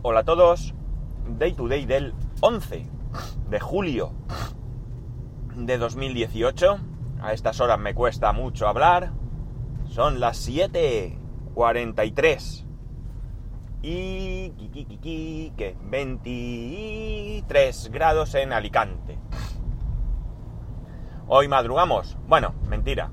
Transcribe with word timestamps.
Hola 0.00 0.20
a 0.20 0.24
todos. 0.24 0.74
Day 1.26 1.54
to 1.54 1.66
day 1.66 1.84
del 1.84 2.14
11 2.40 2.88
de 3.50 3.58
julio 3.58 4.12
de 5.56 5.76
2018. 5.76 6.78
A 7.20 7.32
estas 7.32 7.60
horas 7.60 7.80
me 7.80 7.94
cuesta 7.94 8.32
mucho 8.32 8.68
hablar. 8.68 9.10
Son 9.88 10.20
las 10.20 10.48
7.43. 10.48 12.64
Y... 13.82 14.50
que 15.56 15.76
23 15.82 17.90
grados 17.90 18.36
en 18.36 18.52
Alicante. 18.52 19.18
Hoy 21.26 21.48
madrugamos. 21.48 22.16
Bueno, 22.28 22.54
mentira. 22.68 23.10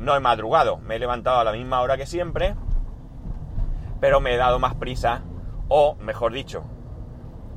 No 0.00 0.16
he 0.16 0.20
madrugado. 0.20 0.78
Me 0.78 0.96
he 0.96 0.98
levantado 0.98 1.38
a 1.38 1.44
la 1.44 1.52
misma 1.52 1.80
hora 1.80 1.96
que 1.96 2.06
siempre. 2.06 2.56
Pero 4.00 4.20
me 4.20 4.34
he 4.34 4.36
dado 4.36 4.58
más 4.58 4.74
prisa. 4.74 5.22
O, 5.68 5.96
mejor 5.96 6.32
dicho, 6.32 6.64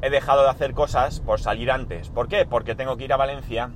he 0.01 0.09
dejado 0.09 0.43
de 0.43 0.49
hacer 0.49 0.73
cosas 0.73 1.19
por 1.19 1.39
salir 1.39 1.71
antes. 1.71 2.09
¿Por 2.09 2.27
qué? 2.27 2.45
Porque 2.45 2.75
tengo 2.75 2.97
que 2.97 3.05
ir 3.05 3.13
a 3.13 3.17
Valencia 3.17 3.71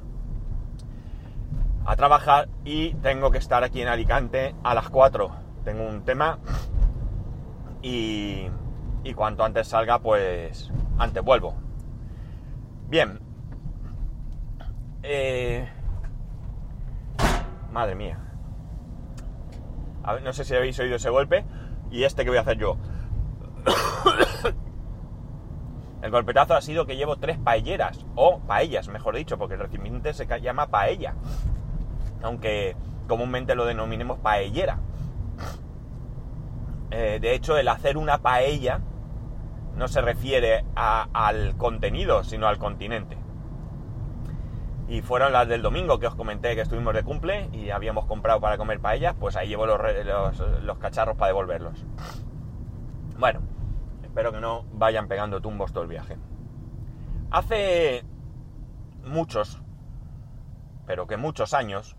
a 1.86 1.96
trabajar 1.96 2.48
y 2.64 2.94
tengo 2.96 3.32
que 3.32 3.40
estar 3.40 3.64
aquí 3.64 3.82
en 3.82 3.88
Alicante 3.88 4.56
a 4.64 4.74
las 4.76 4.90
4. 4.90 5.32
Tengo 5.64 5.84
un 5.84 6.04
tema 6.04 6.40
y, 7.82 8.48
y 9.04 9.14
cuanto 9.14 9.44
antes 9.44 9.68
salga, 9.68 10.00
pues 10.00 10.72
antes 10.98 11.24
vuelvo. 11.24 11.56
Bien. 12.88 13.20
Eh, 15.04 15.68
madre 17.72 17.96
mía. 17.96 18.20
No 20.24 20.34
sé 20.34 20.44
si 20.44 20.56
habéis 20.56 20.80
oído 20.80 20.96
ese 20.96 21.10
golpe 21.10 21.46
y 21.90 22.04
este 22.04 22.24
que 22.24 22.30
voy 22.30 22.38
a 22.38 22.42
hacer 22.42 22.58
yo. 22.58 22.78
El 26.02 26.10
golpetazo 26.10 26.56
ha 26.56 26.62
sido 26.62 26.86
que 26.88 26.96
llevo 26.96 27.18
tres 27.18 27.38
paelleras, 27.38 28.06
o 28.16 28.40
paellas, 28.40 28.88
mejor 28.88 29.16
dicho, 29.16 29.38
porque 29.38 29.54
el 29.54 29.60
recipiente 29.60 30.14
se 30.14 30.26
llama 30.42 30.68
paella, 30.68 31.14
aunque 32.24 32.76
comúnmente 33.08 33.54
lo 33.54 33.66
denominemos 33.66 34.18
paellera. 34.20 34.80
Eh, 36.90 37.20
de 37.22 37.36
hecho, 37.36 37.58
el 37.58 37.68
hacer 37.68 37.98
una 37.98 38.18
paella 38.18 38.82
no 39.76 39.88
se 39.88 40.02
refiere 40.02 40.66
al 40.76 41.56
contenido, 41.58 42.24
sino 42.24 42.48
al 42.48 42.58
continente. 42.58 43.18
Y 44.88 45.02
fueron 45.02 45.32
las 45.32 45.48
del 45.48 45.62
domingo 45.62 46.00
que 46.00 46.08
os 46.08 46.16
comenté 46.16 46.54
que 46.56 46.62
estuvimos 46.62 46.94
de 46.94 47.04
cumple 47.04 47.50
y 47.54 47.70
habíamos 47.70 48.06
comprado 48.06 48.42
para 48.42 48.58
comer 48.58 48.80
paellas, 48.82 49.16
pues 49.18 49.38
ahí 49.38 49.48
llevo 49.48 49.66
los, 49.66 50.78
cacharros 50.80 51.16
para 51.16 51.28
devolverlos. 51.28 51.86
Bueno, 53.18 53.40
espero 54.12 54.34
que 54.34 54.42
no 54.42 54.66
vayan 54.74 55.08
pegando 55.08 55.40
tumbos 55.40 55.72
todo 55.72 55.84
el 55.84 55.90
viaje. 55.90 56.18
Hace 57.32 58.04
muchos, 59.06 59.62
pero 60.86 61.08
que 61.08 61.16
muchos 61.16 61.54
años, 61.54 61.96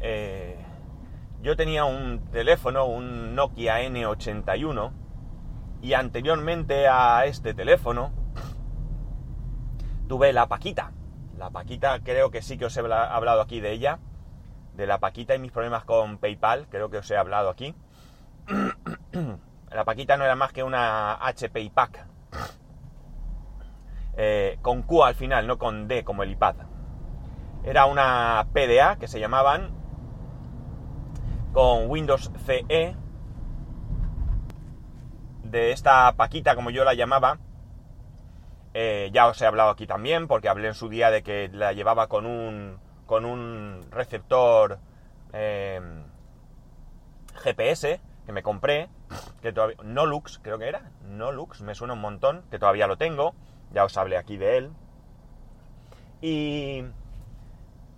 eh, 0.00 0.58
yo 1.42 1.54
tenía 1.54 1.84
un 1.84 2.24
teléfono, 2.32 2.86
un 2.86 3.36
Nokia 3.36 3.82
N81, 3.82 4.90
y 5.80 5.92
anteriormente 5.92 6.88
a 6.88 7.24
este 7.26 7.54
teléfono 7.54 8.10
tuve 10.08 10.32
la 10.32 10.48
Paquita. 10.48 10.90
La 11.38 11.50
Paquita 11.50 12.00
creo 12.00 12.32
que 12.32 12.42
sí 12.42 12.58
que 12.58 12.64
os 12.64 12.76
he 12.76 12.80
hablado 12.80 13.40
aquí 13.40 13.60
de 13.60 13.70
ella, 13.70 14.00
de 14.74 14.88
la 14.88 14.98
Paquita 14.98 15.36
y 15.36 15.38
mis 15.38 15.52
problemas 15.52 15.84
con 15.84 16.18
PayPal, 16.18 16.66
creo 16.68 16.90
que 16.90 16.98
os 16.98 17.08
he 17.12 17.16
hablado 17.16 17.48
aquí. 17.48 17.76
La 19.74 19.84
Paquita 19.84 20.16
no 20.16 20.24
era 20.24 20.36
más 20.36 20.52
que 20.52 20.62
una 20.62 21.14
HP 21.14 21.68
Pack. 21.74 22.06
Eh, 24.16 24.58
con 24.62 24.82
Q 24.82 25.02
al 25.02 25.16
final, 25.16 25.48
no 25.48 25.58
con 25.58 25.88
D 25.88 26.04
como 26.04 26.22
el 26.22 26.30
iPad. 26.30 26.54
Era 27.64 27.86
una 27.86 28.46
PDA 28.52 28.96
que 29.00 29.08
se 29.08 29.18
llamaban 29.18 29.72
con 31.52 31.90
Windows 31.90 32.30
CE. 32.46 32.94
De 35.42 35.72
esta 35.72 36.12
Paquita, 36.12 36.54
como 36.54 36.70
yo 36.70 36.84
la 36.84 36.94
llamaba, 36.94 37.38
eh, 38.74 39.10
ya 39.12 39.26
os 39.26 39.42
he 39.42 39.46
hablado 39.46 39.70
aquí 39.70 39.88
también, 39.88 40.28
porque 40.28 40.48
hablé 40.48 40.68
en 40.68 40.74
su 40.74 40.88
día 40.88 41.10
de 41.10 41.24
que 41.24 41.48
la 41.52 41.72
llevaba 41.72 42.06
con 42.06 42.26
un, 42.26 42.78
con 43.06 43.24
un 43.24 43.80
receptor 43.90 44.78
eh, 45.32 45.80
GPS 47.42 48.00
que 48.26 48.32
me 48.32 48.42
compré, 48.42 48.88
que 49.42 49.52
todavía, 49.52 49.76
Nolux 49.82 50.38
creo 50.42 50.58
que 50.58 50.68
era, 50.68 50.90
Nolux, 51.02 51.60
me 51.62 51.74
suena 51.74 51.94
un 51.94 52.00
montón, 52.00 52.44
que 52.50 52.58
todavía 52.58 52.86
lo 52.86 52.96
tengo, 52.96 53.34
ya 53.72 53.84
os 53.84 53.96
hablé 53.96 54.16
aquí 54.16 54.36
de 54.36 54.56
él. 54.58 54.70
Y, 56.20 56.84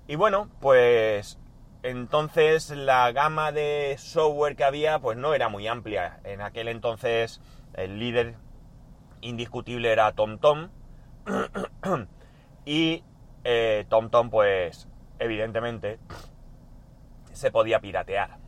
y 0.09 0.16
bueno, 0.16 0.48
pues 0.60 1.38
entonces 1.82 2.70
la 2.70 3.12
gama 3.12 3.53
de 3.53 3.94
software 3.98 4.56
que 4.56 4.65
había 4.65 4.98
pues 4.98 5.16
no 5.16 5.34
era 5.34 5.48
muy 5.48 5.69
amplia. 5.69 6.19
En 6.25 6.41
aquel 6.41 6.69
entonces 6.69 7.41
el 7.75 7.98
líder 8.00 8.34
indiscutible 9.20 9.92
era 9.92 10.12
TomTom 10.12 10.70
y 12.65 13.04
eh, 13.44 13.86
TomTom 13.88 14.31
pues 14.31 14.88
evidentemente 15.19 16.00
se 17.32 17.50
podía 17.50 17.81
piratear. 17.81 18.45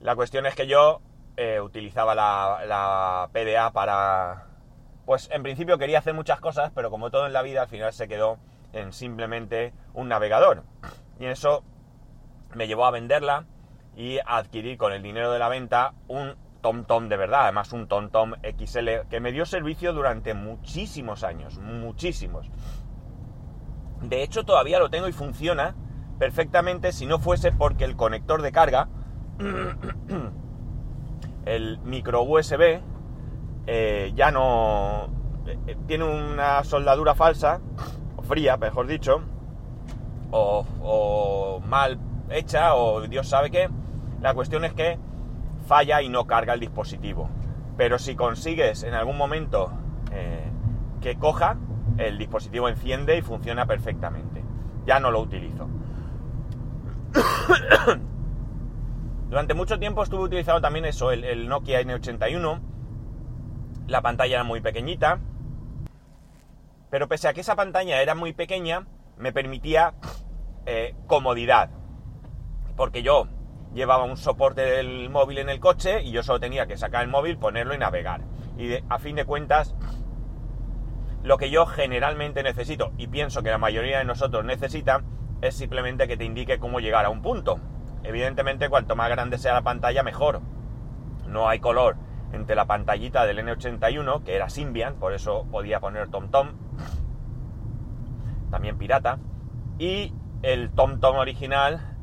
La 0.00 0.16
cuestión 0.16 0.46
es 0.46 0.54
que 0.54 0.66
yo 0.66 1.02
eh, 1.36 1.60
utilizaba 1.60 2.14
la, 2.14 3.28
PDA 3.32 3.70
para... 3.72 4.46
Pues 5.04 5.28
en 5.32 5.42
principio 5.42 5.76
quería 5.76 5.98
hacer 5.98 6.14
muchas 6.14 6.40
cosas, 6.40 6.72
pero 6.74 6.90
como 6.90 7.10
todo 7.10 7.26
en 7.26 7.32
la 7.32 7.42
vida 7.42 7.62
al 7.62 7.68
final 7.68 7.92
se 7.92 8.08
quedó 8.08 8.38
en 8.72 8.92
simplemente 8.92 9.74
un 9.92 10.08
navegador. 10.08 10.64
Y 11.18 11.26
eso 11.26 11.64
me 12.54 12.66
llevó 12.66 12.86
a 12.86 12.90
venderla 12.90 13.44
y 13.96 14.18
a 14.18 14.36
adquirir 14.36 14.78
con 14.78 14.92
el 14.92 15.02
dinero 15.02 15.32
de 15.32 15.38
la 15.38 15.48
venta 15.48 15.94
un 16.08 16.36
TomTom 16.62 17.08
de 17.08 17.16
verdad, 17.16 17.42
además 17.44 17.72
un 17.72 17.88
TomTom 17.88 18.34
XL 18.42 19.08
que 19.08 19.20
me 19.20 19.32
dio 19.32 19.46
servicio 19.46 19.92
durante 19.92 20.34
muchísimos 20.34 21.24
años, 21.24 21.58
muchísimos. 21.58 22.50
De 24.02 24.22
hecho 24.22 24.44
todavía 24.44 24.78
lo 24.78 24.90
tengo 24.90 25.08
y 25.08 25.12
funciona 25.12 25.74
perfectamente 26.18 26.92
si 26.92 27.06
no 27.06 27.18
fuese 27.18 27.52
porque 27.52 27.84
el 27.84 27.96
conector 27.96 28.42
de 28.42 28.52
carga 28.52 28.88
el 31.46 31.78
micro 31.78 32.22
USB 32.22 32.80
eh, 33.66 34.12
ya 34.14 34.30
no 34.30 35.08
eh, 35.46 35.76
tiene 35.86 36.04
una 36.04 36.62
soldadura 36.64 37.14
falsa, 37.14 37.60
o 38.16 38.22
fría, 38.22 38.56
mejor 38.56 38.86
dicho, 38.86 39.22
o, 40.30 41.60
mal 41.66 41.98
hecha, 42.30 42.74
o 42.74 43.02
Dios 43.02 43.28
sabe 43.28 43.50
qué. 43.50 43.68
La 44.20 44.34
cuestión 44.34 44.64
es 44.64 44.74
que 44.74 44.98
falla 45.66 46.02
y 46.02 46.08
no 46.08 46.26
carga 46.26 46.54
el 46.54 46.60
dispositivo. 46.60 47.28
Pero 47.76 47.98
si 47.98 48.14
consigues 48.14 48.82
en 48.82 48.94
algún 48.94 49.16
momento 49.16 49.72
eh, 50.12 50.50
que 51.00 51.16
coja, 51.16 51.56
el 51.96 52.18
dispositivo 52.18 52.68
enciende 52.68 53.16
y 53.16 53.22
funciona 53.22 53.66
perfectamente. 53.66 54.44
Ya 54.84 55.00
no 55.00 55.10
lo 55.10 55.20
utilizo. 55.20 55.68
Durante 59.30 59.54
mucho 59.54 59.78
tiempo 59.78 60.02
estuve 60.02 60.24
utilizando 60.24 60.60
también 60.60 60.86
eso, 60.86 61.12
el, 61.12 61.48
Nokia 61.48 61.80
N81. 61.82 62.60
La 63.86 64.02
pantalla 64.02 64.34
era 64.34 64.44
muy 64.44 64.60
pequeñita. 64.60 65.20
Pero 66.90 67.06
pese 67.06 67.28
a 67.28 67.32
que 67.32 67.42
esa 67.42 67.54
pantalla 67.54 68.02
era 68.02 68.16
muy 68.16 68.32
pequeña, 68.32 68.88
me 69.16 69.32
permitía 69.32 69.94
eh, 70.66 70.96
comodidad. 71.06 71.70
Porque 72.76 73.04
yo 73.04 73.28
llevaba 73.72 74.02
un 74.02 74.16
soporte 74.16 74.62
del 74.62 75.08
móvil 75.10 75.38
en 75.38 75.48
el 75.48 75.60
coche 75.60 76.02
y 76.02 76.10
yo 76.10 76.24
solo 76.24 76.40
tenía 76.40 76.66
que 76.66 76.76
sacar 76.76 77.04
el 77.04 77.08
móvil, 77.08 77.38
ponerlo 77.38 77.72
y 77.72 77.78
navegar. 77.78 78.22
Y 78.58 78.78
a 78.88 78.98
fin 78.98 79.14
de 79.14 79.26
cuentas, 79.26 79.76
lo 81.22 81.38
que 81.38 81.50
yo 81.50 81.66
generalmente 81.66 82.42
necesito, 82.42 82.90
y 82.98 83.06
pienso 83.06 83.44
que 83.44 83.50
la 83.50 83.58
mayoría 83.58 83.98
de 83.98 84.04
nosotros 84.04 84.44
necesita, 84.44 85.04
es 85.40 85.54
simplemente 85.54 86.08
que 86.08 86.16
te 86.16 86.24
indique 86.24 86.58
cómo 86.58 86.80
llegar 86.80 87.04
a 87.04 87.10
un 87.10 87.22
punto. 87.22 87.60
Evidentemente, 88.02 88.68
cuanto 88.68 88.96
más 88.96 89.10
grande 89.10 89.38
sea 89.38 89.54
la 89.54 89.62
pantalla, 89.62 90.02
mejor. 90.02 90.40
No 91.26 91.48
hay 91.48 91.60
color 91.60 91.96
entre 92.32 92.54
la 92.54 92.66
pantallita 92.66 93.26
del 93.26 93.38
N81, 93.38 94.22
que 94.22 94.36
era 94.36 94.48
Symbian, 94.48 94.94
por 94.96 95.12
eso 95.12 95.46
podía 95.50 95.80
poner 95.80 96.08
TomTom, 96.08 96.52
también 98.50 98.78
pirata, 98.78 99.18
y 99.78 100.14
el 100.42 100.70
TomTom 100.70 101.16
original, 101.16 101.96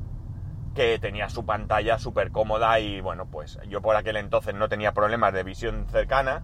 que 0.75 0.99
tenía 0.99 1.29
su 1.29 1.45
pantalla 1.45 1.97
súper 1.97 2.31
cómoda 2.31 2.79
y 2.79 3.01
bueno, 3.01 3.25
pues 3.25 3.59
yo 3.67 3.81
por 3.81 3.95
aquel 3.95 4.17
entonces 4.17 4.53
no 4.53 4.69
tenía 4.69 4.93
problemas 4.93 5.33
de 5.33 5.43
visión 5.43 5.87
cercana, 5.89 6.43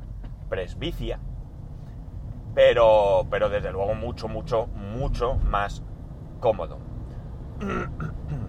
presbicia, 0.50 1.20
pero, 2.56 3.28
pero 3.30 3.50
desde 3.50 3.72
luego 3.72 3.96
mucho, 3.96 4.28
mucho, 4.28 4.68
mucho 4.68 5.36
más 5.36 5.84
cómodo. 6.40 6.80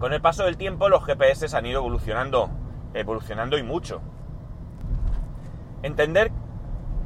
Con 0.00 0.14
el 0.14 0.22
paso 0.22 0.44
del 0.44 0.56
tiempo 0.56 0.88
los 0.88 1.04
GPS 1.04 1.54
han 1.54 1.66
ido 1.66 1.80
evolucionando, 1.80 2.48
evolucionando 2.94 3.58
y 3.58 3.62
mucho. 3.62 4.00
entender 5.82 6.32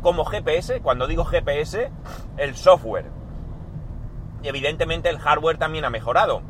como 0.00 0.24
GPS, 0.24 0.80
cuando 0.80 1.08
digo 1.08 1.24
GPS, 1.24 1.90
el 2.36 2.54
software. 2.54 3.10
Y 4.42 4.48
evidentemente 4.48 5.08
el 5.08 5.18
hardware 5.18 5.58
también 5.58 5.84
ha 5.84 5.90
mejorado. 5.90 6.42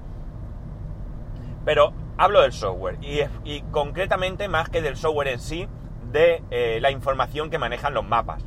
Pero 1.64 1.94
hablo 2.19 2.43
del 2.43 2.52
software 2.52 2.99
y, 3.00 3.62
concretamente 3.70 4.46
más 4.49 4.69
que 4.69 4.82
del 4.82 4.96
software 4.96 5.29
en 5.29 5.38
sí, 5.38 5.67
de 6.12 6.43
eh, 6.50 6.79
la 6.82 6.91
información 6.91 7.49
que 7.49 7.58
manejan 7.58 7.94
los 7.94 8.05
mapas. 8.05 8.44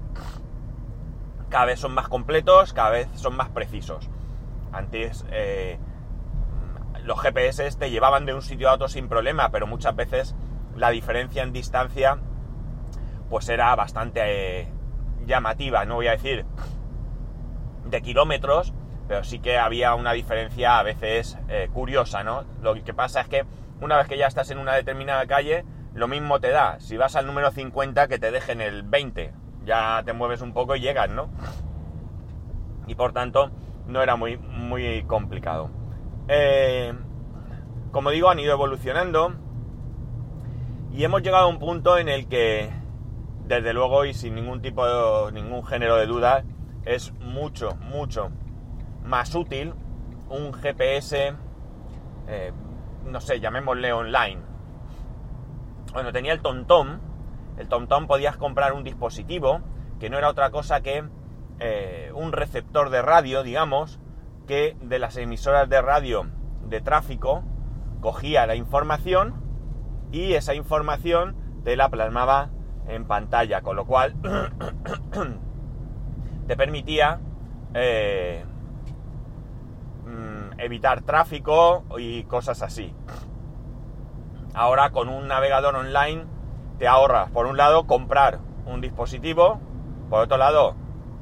Cada 1.50 1.66
vez 1.66 1.80
son 1.80 1.96
más 1.96 2.10
completos, 2.10 2.74
cada 2.74 2.92
vez 2.92 3.08
son 3.16 3.36
más 3.36 3.50
precisos. 3.50 4.08
Antes 4.72 5.26
eh, 5.32 5.80
los 7.08 7.22
GPS 7.22 7.72
te 7.78 7.90
llevaban 7.90 8.26
de 8.26 8.34
un 8.34 8.42
sitio 8.42 8.70
a 8.70 8.74
otro 8.74 8.90
sin 8.90 9.08
problema, 9.08 9.50
pero 9.50 9.66
muchas 9.66 9.96
veces 9.96 10.36
la 10.76 10.90
diferencia 10.90 11.42
en 11.42 11.54
distancia 11.54 12.18
pues 13.30 13.48
era 13.48 13.74
bastante 13.78 14.20
eh, 14.60 14.68
llamativa, 15.26 15.86
no 15.86 15.96
voy 15.96 16.08
a 16.08 16.12
decir 16.12 16.46
de 17.86 18.02
kilómetros, 18.02 18.74
pero 19.08 19.24
sí 19.24 19.40
que 19.40 19.58
había 19.58 19.96
una 19.96 20.12
diferencia 20.12 20.80
a 20.80 20.84
veces 20.84 21.38
eh, 21.48 21.70
curiosa, 21.74 22.26
¿no? 22.26 22.44
Lo 22.62 22.74
que 22.84 22.94
pasa 22.94 23.22
es 23.22 23.30
que 23.30 23.46
una 23.80 23.96
vez 23.96 24.08
que 24.08 24.18
ya 24.18 24.28
estás 24.28 24.52
en 24.52 24.58
una 24.58 24.74
determinada 24.74 25.26
calle, 25.28 25.64
lo 25.94 26.10
mismo 26.10 26.42
te 26.42 26.50
da. 26.50 26.78
Si 26.82 26.98
vas 26.98 27.16
al 27.16 27.26
número 27.26 27.52
50, 27.52 28.10
que 28.10 28.20
te 28.20 28.32
dejen 28.32 28.60
el 28.60 28.84
20. 28.84 29.34
Ya 29.64 30.04
te 30.04 30.12
mueves 30.12 30.42
un 30.42 30.52
poco 30.52 30.76
y 30.76 30.82
llegas, 30.82 31.10
¿no? 31.10 31.30
Y 32.86 32.96
por 32.96 33.14
tanto, 33.14 33.52
no 33.86 34.02
era 34.02 34.18
muy, 34.18 34.36
muy 34.38 35.04
complicado. 35.04 35.77
Eh, 36.28 36.94
como 37.92 38.12
digo, 38.12 38.30
han 38.30 38.40
ido 38.40 38.54
evolucionando. 38.54 39.34
Y 40.92 41.04
hemos 41.04 41.22
llegado 41.22 41.46
a 41.46 41.48
un 41.48 41.60
punto 41.60 41.98
en 41.98 42.10
el 42.10 42.28
que, 42.28 42.72
desde 43.46 43.74
luego 43.74 44.06
y 44.06 44.14
sin 44.14 44.36
ningún 44.36 44.62
tipo 44.62 44.86
de, 44.86 45.32
ningún 45.32 45.66
género 45.66 45.98
de 45.98 46.08
duda, 46.08 46.44
es 46.86 47.14
mucho, 47.20 47.76
mucho 47.76 48.32
más 49.04 49.36
útil 49.36 49.74
un 50.30 50.54
GPS, 50.54 51.34
eh, 52.28 52.52
no 53.06 53.22
sé, 53.22 53.40
llamémosle 53.40 53.94
online. 53.94 54.42
Bueno, 55.94 56.12
tenía 56.12 56.34
el 56.34 56.42
TomTom, 56.42 57.00
el 57.58 57.68
TomTom 57.68 58.08
podías 58.08 58.38
comprar 58.38 58.74
un 58.74 58.84
dispositivo 58.84 59.62
que 60.00 60.10
no 60.10 60.18
era 60.18 60.30
otra 60.30 60.52
cosa 60.52 60.82
que 60.82 61.04
eh, 61.60 62.12
un 62.14 62.32
receptor 62.32 62.90
de 62.90 63.02
radio, 63.02 63.44
digamos, 63.44 64.00
que 64.48 64.76
de 64.82 64.98
las 64.98 65.18
emisoras 65.18 65.70
de 65.70 65.82
radio 65.82 66.26
de 66.64 66.82
tráfico 66.82 67.44
cogía 68.02 68.48
la 68.48 68.56
información 68.56 69.36
y 70.12 70.34
esa 70.34 70.56
información 70.56 71.36
te 71.64 71.76
la 71.76 71.90
plasmaba 71.90 72.50
en 72.88 73.06
pantalla, 73.06 73.62
con 73.62 73.76
lo 73.76 73.86
cual 73.86 74.16
te 76.48 76.56
permitía 76.56 77.20
eh, 77.74 78.46
mm, 80.06 80.60
evitar 80.60 81.02
tráfico 81.02 81.84
y 81.98 82.24
cosas 82.24 82.62
así. 82.62 82.94
Ahora 84.54 84.92
con 84.92 85.10
un 85.10 85.28
navegador 85.28 85.76
online 85.76 86.26
te 86.80 86.88
ahorras, 86.88 87.30
por 87.32 87.46
un 87.48 87.58
lado, 87.58 87.86
comprar 87.86 88.40
un 88.66 88.80
dispositivo, 88.82 89.60
por 90.10 90.22
otro 90.22 90.38
lado, 90.38 90.76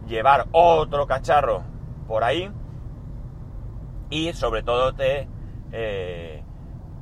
llevar 0.08 0.46
otro 0.52 1.08
cacharro 1.08 1.64
por 2.08 2.24
ahí 2.24 2.52
y 4.16 4.32
sobre 4.32 4.64
todo 4.64 4.94
te 4.94 5.28
eh, 5.74 6.42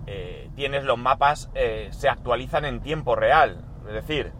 eh, 0.08 0.50
tienes 0.56 0.84
los 0.84 0.98
mapas, 0.98 1.52
eh, 1.54 1.90
se 1.92 2.10
actualizan 2.10 2.66
en 2.66 2.82
tiempo 2.82 3.16
real. 3.16 3.64
Es 3.88 3.94
decir, 3.94 4.34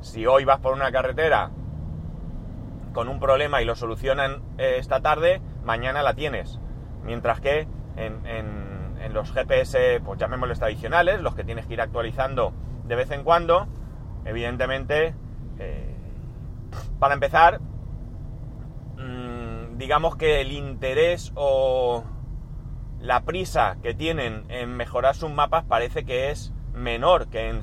si 0.00 0.26
hoy 0.26 0.44
vas 0.44 0.60
por 0.60 0.72
una 0.72 0.92
carretera 0.92 1.50
con 2.92 3.08
un 3.08 3.18
problema 3.18 3.60
y 3.60 3.64
lo 3.64 3.74
solucionan 3.74 4.42
esta 4.58 5.00
tarde, 5.00 5.40
mañana 5.64 6.02
la 6.02 6.14
tienes. 6.14 6.60
Mientras 7.04 7.40
que 7.40 7.66
en, 7.96 9.12
los 9.12 9.32
GPS, 9.32 10.00
pues 10.04 10.20
llamémoslos 10.20 10.60
tradicionales, 10.60 11.20
los 11.20 11.34
que 11.34 11.42
tienes 11.42 11.66
que 11.66 11.74
ir 11.74 11.80
actualizando 11.80 12.52
de 12.84 12.94
vez 12.94 13.10
en 13.10 13.24
cuando, 13.24 13.66
evidentemente, 14.24 15.14
para 17.00 17.14
empezar, 17.14 17.60
mm, 18.96 19.78
digamos 19.78 20.16
que 20.16 20.40
el 20.40 20.52
interés 20.52 21.32
o 21.34 22.04
la 23.00 23.22
prisa 23.22 23.78
que 23.82 23.94
tienen 23.94 24.44
en 24.48 24.76
mejorar 24.76 25.14
sus 25.14 25.30
mapas 25.30 25.64
parece 25.64 26.04
que 26.04 26.30
es 26.30 26.52
menor 26.74 27.28
que 27.28 27.48
en, 27.48 27.60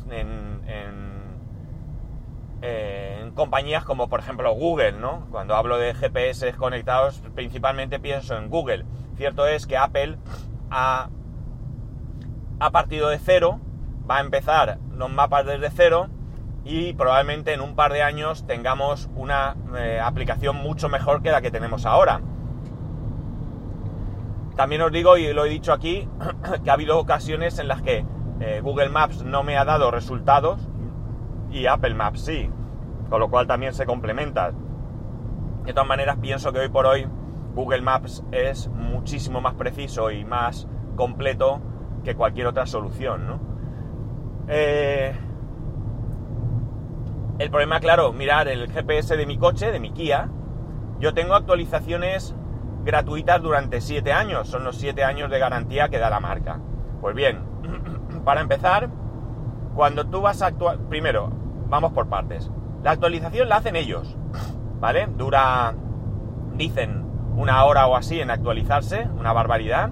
compañías 3.35 3.83
como 3.83 4.09
por 4.09 4.19
ejemplo 4.19 4.51
Google, 4.53 4.93
¿no? 4.93 5.27
Cuando 5.29 5.55
hablo 5.55 5.77
de 5.77 5.93
GPS 5.93 6.53
conectados 6.53 7.21
principalmente 7.35 7.99
pienso 7.99 8.35
en 8.35 8.49
Google. 8.49 8.83
Cierto 9.15 9.45
es 9.45 9.67
que 9.67 9.77
Apple 9.77 10.17
ha, 10.71 11.09
partido 12.71 13.09
de 13.09 13.19
cero, 13.19 13.59
va 14.09 14.17
a 14.17 14.21
empezar 14.21 14.79
los 14.91 15.11
mapas 15.11 15.45
desde 15.45 15.69
cero 15.69 16.09
y 16.65 16.93
probablemente 16.93 17.53
en 17.53 17.61
un 17.61 17.75
par 17.75 17.93
de 17.93 18.01
años 18.01 18.47
tengamos 18.47 19.07
una 19.15 19.55
eh, 19.77 19.99
aplicación 20.03 20.55
mucho 20.55 20.89
mejor 20.89 21.21
que 21.21 21.29
la 21.29 21.41
que 21.41 21.51
tenemos 21.51 21.85
ahora. 21.85 22.21
También 24.57 24.81
os 24.81 24.91
digo, 24.91 25.17
y 25.17 25.31
lo 25.33 25.45
he 25.45 25.49
dicho 25.49 25.71
aquí, 25.71 26.09
que 26.63 26.69
ha 26.69 26.73
habido 26.73 26.97
ocasiones 26.97 27.59
en 27.59 27.67
las 27.67 27.83
que 27.83 28.03
eh, 28.39 28.59
Google 28.61 28.89
Maps 28.89 29.23
no 29.23 29.43
me 29.43 29.55
ha 29.55 29.63
dado 29.63 29.91
resultados 29.91 30.67
y 31.51 31.67
Apple 31.67 31.93
Maps 31.93 32.21
sí, 32.21 32.49
con 33.09 33.19
lo 33.19 33.29
cual 33.29 33.45
también 33.45 33.73
se 33.73 33.85
complementa. 33.85 34.51
De 35.63 35.73
todas 35.73 35.87
maneras, 35.87 36.17
pienso 36.19 36.51
que 36.51 36.59
hoy 36.59 36.69
por 36.69 36.87
hoy 36.87 37.07
Google 37.53 37.81
Maps 37.81 38.23
es 38.31 38.67
muchísimo 38.69 39.41
más 39.41 39.53
preciso 39.53 40.09
y 40.09 40.25
más 40.25 40.67
completo 40.95 41.61
que 42.03 42.15
cualquier 42.15 42.47
otra 42.47 42.65
solución. 42.65 43.39
Eh, 44.47 45.13
el 47.37 47.49
problema, 47.51 47.79
claro, 47.79 48.11
mirar 48.11 48.47
el 48.47 48.71
GPS 48.71 49.15
de 49.15 49.25
mi 49.27 49.37
coche, 49.37 49.71
de 49.71 49.79
mi 49.79 49.91
Kia, 49.91 50.29
yo 50.99 51.13
tengo 51.13 51.35
actualizaciones 51.35 52.33
gratuitas 52.87 53.41
durante 53.41 53.81
7 53.81 54.13
años. 54.13 54.47
Son 54.47 54.63
los 54.63 54.77
7 54.77 55.03
años 55.03 55.29
de 55.29 55.37
garantía 55.37 55.89
que 55.89 55.99
da 55.99 56.09
la 56.09 56.21
marca. 56.21 56.59
Pues 57.01 57.15
bien, 57.15 57.43
para 58.25 58.41
empezar, 58.41 58.89
cuando 59.75 60.07
tú 60.07 60.21
vas 60.21 60.41
a 60.41 60.47
actuar... 60.47 60.79
Primero, 60.89 61.29
vamos 61.67 61.91
por 61.91 62.07
partes. 62.07 62.49
La 62.83 62.91
actualización 62.91 63.49
la 63.49 63.57
hacen 63.57 63.75
ellos, 63.75 64.17
¿vale? 64.79 65.07
Dura, 65.17 65.75
dicen, 66.53 67.05
una 67.35 67.65
hora 67.65 67.85
o 67.87 67.95
así 67.95 68.21
en 68.21 68.31
actualizarse, 68.31 69.07
una 69.19 69.33
barbaridad. 69.33 69.91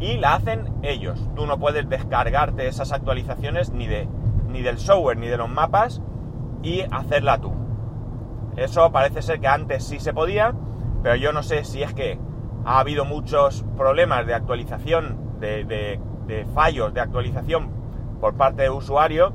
Y 0.00 0.18
la 0.18 0.34
hacen 0.34 0.74
ellos. 0.82 1.30
Tú 1.36 1.46
no 1.46 1.58
puedes 1.58 1.88
descargarte 1.88 2.66
esas 2.66 2.92
actualizaciones 2.92 3.72
ni, 3.72 3.86
de, 3.86 4.08
ni 4.48 4.62
del 4.62 4.78
software 4.78 5.18
ni 5.18 5.28
de 5.28 5.36
los 5.36 5.48
mapas 5.48 6.02
y 6.62 6.82
hacerla 6.90 7.38
tú. 7.38 7.52
Eso 8.56 8.90
parece 8.90 9.22
ser 9.22 9.38
que 9.38 9.46
antes 9.46 9.84
sí 9.84 10.00
se 10.00 10.12
podía, 10.12 10.52
pero 11.02 11.16
yo 11.16 11.32
no 11.32 11.42
sé 11.42 11.64
si 11.64 11.82
es 11.82 11.94
que 11.94 12.18
ha 12.64 12.80
habido 12.80 13.04
muchos 13.04 13.64
problemas 13.76 14.26
de 14.26 14.34
actualización, 14.34 15.38
de, 15.40 15.98
fallos 16.54 16.92
de 16.92 17.00
actualización 17.00 17.70
por 18.20 18.34
parte 18.34 18.62
de 18.62 18.70
usuario, 18.70 19.32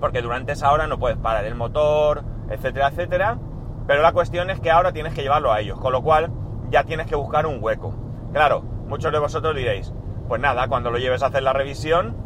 porque 0.00 0.22
durante 0.22 0.52
esa 0.52 0.72
hora 0.72 0.86
no 0.86 0.98
puedes 0.98 1.18
parar 1.18 1.44
el 1.44 1.54
motor, 1.54 2.22
etcétera, 2.50 2.88
etcétera. 2.88 3.38
Pero 3.86 4.02
la 4.02 4.12
cuestión 4.12 4.50
es 4.50 4.60
que 4.60 4.70
ahora 4.70 4.92
tienes 4.92 5.14
que 5.14 5.22
llevarlo 5.22 5.52
a 5.52 5.60
ellos, 5.60 5.78
con 5.78 5.92
lo 5.92 6.02
cual 6.02 6.30
ya 6.70 6.84
tienes 6.84 7.06
que 7.06 7.16
buscar 7.16 7.46
un 7.46 7.58
hueco. 7.60 7.94
Claro, 8.32 8.62
muchos 8.62 9.10
de 9.10 9.18
vosotros 9.18 9.56
diréis, 9.56 9.92
pues 10.28 10.40
nada, 10.40 10.68
cuando 10.68 10.90
lo 10.90 10.98
lleves 10.98 11.22
a 11.22 11.26
hacer 11.26 11.42
la 11.42 11.52
revisión, 11.52 12.16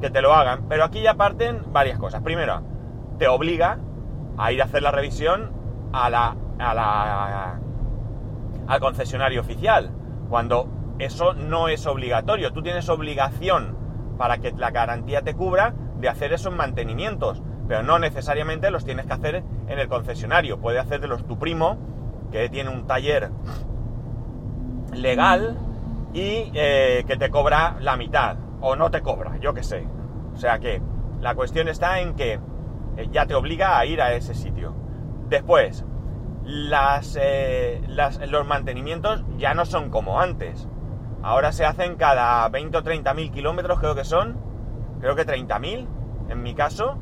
que 0.00 0.10
te 0.10 0.22
lo 0.22 0.34
hagan. 0.34 0.66
Pero 0.68 0.84
aquí 0.84 1.02
ya 1.02 1.14
parten 1.14 1.62
varias 1.72 1.98
cosas. 1.98 2.22
Primero, 2.22 2.62
te 3.18 3.28
obliga 3.28 3.78
a 4.38 4.52
ir 4.52 4.62
a 4.62 4.64
hacer 4.64 4.82
la 4.82 4.90
revisión 4.90 5.52
a 5.92 6.08
la, 6.08 6.36
a 6.58 6.74
la 6.74 7.60
al 8.72 8.80
concesionario 8.80 9.42
oficial, 9.42 9.90
cuando 10.30 10.94
eso 10.98 11.34
no 11.34 11.68
es 11.68 11.86
obligatorio. 11.86 12.54
Tú 12.54 12.62
tienes 12.62 12.88
obligación 12.88 13.76
para 14.16 14.38
que 14.38 14.50
la 14.52 14.70
garantía 14.70 15.20
te 15.20 15.34
cubra 15.34 15.74
de 16.00 16.08
hacer 16.08 16.32
esos 16.32 16.54
mantenimientos, 16.54 17.42
pero 17.68 17.82
no 17.82 17.98
necesariamente 17.98 18.70
los 18.70 18.86
tienes 18.86 19.04
que 19.04 19.12
hacer 19.12 19.44
en 19.68 19.78
el 19.78 19.88
concesionario. 19.88 20.58
Puede 20.58 20.78
hacértelos 20.78 21.26
tu 21.26 21.38
primo, 21.38 21.76
que 22.30 22.48
tiene 22.48 22.70
un 22.70 22.86
taller 22.86 23.30
legal 24.94 25.58
y 26.14 26.50
eh, 26.54 27.04
que 27.06 27.18
te 27.18 27.28
cobra 27.28 27.76
la 27.78 27.98
mitad, 27.98 28.38
o 28.62 28.74
no 28.74 28.90
te 28.90 29.02
cobra, 29.02 29.36
yo 29.36 29.52
qué 29.52 29.62
sé. 29.62 29.86
O 30.32 30.38
sea 30.38 30.58
que 30.60 30.80
la 31.20 31.34
cuestión 31.34 31.68
está 31.68 32.00
en 32.00 32.14
que 32.14 32.40
eh, 32.96 33.08
ya 33.12 33.26
te 33.26 33.34
obliga 33.34 33.78
a 33.78 33.84
ir 33.84 34.00
a 34.00 34.14
ese 34.14 34.32
sitio. 34.32 34.74
Después, 35.28 35.84
eh, 36.44 37.82
las, 37.88 38.20
los 38.28 38.46
mantenimientos 38.46 39.24
ya 39.38 39.54
no 39.54 39.64
son 39.64 39.90
como 39.90 40.20
antes. 40.20 40.68
Ahora 41.22 41.52
se 41.52 41.64
hacen 41.64 41.96
cada 41.96 42.48
20 42.48 42.78
o 42.78 42.82
30 42.82 43.14
mil 43.14 43.30
kilómetros, 43.30 43.78
creo 43.78 43.94
que 43.94 44.04
son. 44.04 44.36
Creo 45.00 45.14
que 45.14 45.24
30 45.24 45.58
mil, 45.58 45.88
en 46.28 46.42
mi 46.42 46.54
caso. 46.54 46.98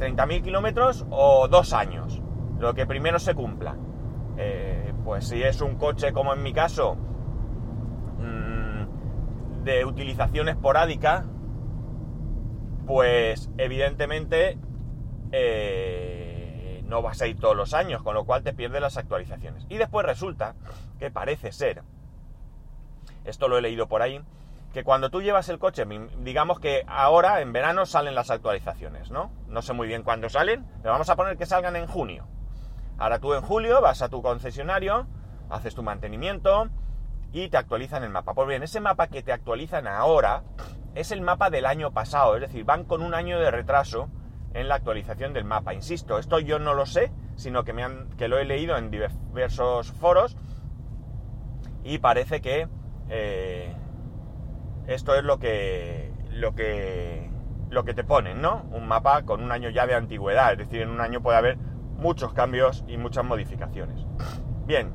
30.000 0.00 0.42
kilómetros 0.42 1.06
o 1.10 1.46
dos 1.46 1.72
años, 1.74 2.22
lo 2.58 2.74
que 2.74 2.86
primero 2.86 3.18
se 3.18 3.34
cumpla. 3.34 3.76
Eh, 4.38 4.92
pues 5.04 5.28
si 5.28 5.42
es 5.42 5.60
un 5.60 5.76
coche 5.76 6.12
como 6.12 6.32
en 6.32 6.42
mi 6.42 6.52
caso, 6.52 6.96
mm, 8.18 9.62
de 9.62 9.84
utilización 9.84 10.48
esporádica, 10.48 11.26
pues 12.86 13.50
evidentemente 13.58 14.58
eh, 15.32 16.19
no 16.90 17.00
vas 17.00 17.22
a 17.22 17.26
ir 17.26 17.38
todos 17.38 17.56
los 17.56 17.72
años, 17.72 18.02
con 18.02 18.14
lo 18.14 18.24
cual 18.24 18.42
te 18.42 18.52
pierdes 18.52 18.82
las 18.82 18.96
actualizaciones. 18.98 19.64
Y 19.70 19.78
después 19.78 20.04
resulta 20.04 20.54
que 20.98 21.10
parece 21.10 21.52
ser, 21.52 21.82
esto 23.24 23.48
lo 23.48 23.56
he 23.56 23.62
leído 23.62 23.86
por 23.86 24.02
ahí, 24.02 24.22
que 24.74 24.84
cuando 24.84 25.10
tú 25.10 25.22
llevas 25.22 25.48
el 25.48 25.58
coche, 25.58 25.84
digamos 26.18 26.60
que 26.60 26.84
ahora 26.86 27.40
en 27.40 27.52
verano 27.52 27.86
salen 27.86 28.14
las 28.14 28.30
actualizaciones, 28.30 29.10
¿no? 29.10 29.32
No 29.48 29.62
sé 29.62 29.72
muy 29.72 29.88
bien 29.88 30.02
cuándo 30.02 30.28
salen, 30.28 30.66
pero 30.82 30.92
vamos 30.92 31.08
a 31.08 31.16
poner 31.16 31.36
que 31.36 31.46
salgan 31.46 31.76
en 31.76 31.86
junio. 31.86 32.26
Ahora 32.98 33.18
tú 33.18 33.34
en 33.34 33.40
julio 33.40 33.80
vas 33.80 34.02
a 34.02 34.08
tu 34.08 34.22
concesionario, 34.22 35.06
haces 35.48 35.74
tu 35.74 35.82
mantenimiento 35.82 36.68
y 37.32 37.48
te 37.48 37.56
actualizan 37.56 38.04
el 38.04 38.10
mapa. 38.10 38.34
Pues 38.34 38.46
bien, 38.46 38.62
ese 38.62 38.80
mapa 38.80 39.08
que 39.08 39.22
te 39.22 39.32
actualizan 39.32 39.86
ahora 39.88 40.42
es 40.94 41.10
el 41.10 41.20
mapa 41.20 41.50
del 41.50 41.66
año 41.66 41.92
pasado, 41.92 42.34
es 42.34 42.42
decir, 42.42 42.64
van 42.64 42.84
con 42.84 43.02
un 43.02 43.14
año 43.14 43.40
de 43.40 43.50
retraso 43.50 44.08
en 44.54 44.68
la 44.68 44.76
actualización 44.76 45.32
del 45.32 45.44
mapa. 45.44 45.74
Insisto, 45.74 46.18
esto 46.18 46.38
yo 46.38 46.58
no 46.58 46.74
lo 46.74 46.86
sé, 46.86 47.12
sino 47.36 47.64
que, 47.64 47.72
me 47.72 47.82
han, 47.82 48.10
que 48.16 48.28
lo 48.28 48.38
he 48.38 48.44
leído 48.44 48.76
en 48.76 48.90
diversos 48.90 49.92
foros 49.92 50.36
y 51.84 51.98
parece 51.98 52.40
que 52.40 52.68
eh, 53.08 53.74
esto 54.86 55.14
es 55.14 55.24
lo 55.24 55.38
que, 55.38 56.12
lo 56.30 56.54
que, 56.54 57.30
lo 57.70 57.84
que 57.84 57.94
te 57.94 58.04
ponen, 58.04 58.40
¿no? 58.40 58.64
Un 58.72 58.86
mapa 58.88 59.22
con 59.22 59.42
un 59.42 59.52
año 59.52 59.70
ya 59.70 59.86
de 59.86 59.94
antigüedad, 59.94 60.52
es 60.52 60.58
decir, 60.58 60.82
en 60.82 60.90
un 60.90 61.00
año 61.00 61.22
puede 61.22 61.38
haber 61.38 61.56
muchos 61.96 62.32
cambios 62.32 62.84
y 62.88 62.96
muchas 62.96 63.24
modificaciones. 63.24 64.06
Bien, 64.66 64.92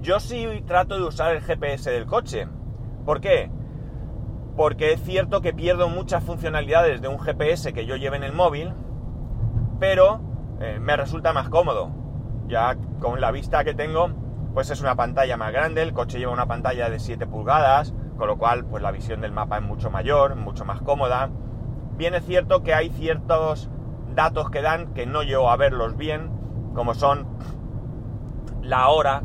yo 0.00 0.20
sí 0.20 0.46
trato 0.66 0.96
de 0.96 1.04
usar 1.04 1.34
el 1.34 1.42
GPS 1.42 1.90
del 1.90 2.06
coche. 2.06 2.46
¿Por 3.04 3.20
qué? 3.20 3.50
Porque 4.56 4.92
es 4.92 5.02
cierto 5.02 5.40
que 5.40 5.52
pierdo 5.52 5.88
muchas 5.88 6.22
funcionalidades 6.22 7.00
de 7.00 7.08
un 7.08 7.18
GPS 7.18 7.72
que 7.72 7.86
yo 7.86 7.96
lleve 7.96 8.16
en 8.16 8.24
el 8.24 8.32
móvil, 8.32 8.72
pero 9.80 10.20
eh, 10.60 10.78
me 10.80 10.96
resulta 10.96 11.32
más 11.32 11.48
cómodo. 11.48 11.90
Ya 12.46 12.76
con 13.00 13.20
la 13.20 13.30
vista 13.30 13.64
que 13.64 13.74
tengo, 13.74 14.10
pues 14.54 14.70
es 14.70 14.80
una 14.80 14.94
pantalla 14.94 15.36
más 15.36 15.52
grande, 15.52 15.82
el 15.82 15.92
coche 15.92 16.18
lleva 16.18 16.32
una 16.32 16.46
pantalla 16.46 16.88
de 16.88 17.00
7 17.00 17.26
pulgadas, 17.26 17.92
con 18.16 18.28
lo 18.28 18.38
cual 18.38 18.64
pues 18.64 18.82
la 18.82 18.92
visión 18.92 19.20
del 19.20 19.32
mapa 19.32 19.58
es 19.58 19.64
mucho 19.64 19.90
mayor, 19.90 20.36
mucho 20.36 20.64
más 20.64 20.80
cómoda. 20.82 21.30
Bien 21.96 22.14
es 22.14 22.24
cierto 22.24 22.62
que 22.62 22.74
hay 22.74 22.90
ciertos 22.90 23.70
datos 24.14 24.50
que 24.50 24.62
dan 24.62 24.94
que 24.94 25.06
no 25.06 25.22
llego 25.22 25.50
a 25.50 25.56
verlos 25.56 25.96
bien, 25.96 26.30
como 26.74 26.94
son 26.94 27.26
la 28.62 28.88
hora, 28.88 29.22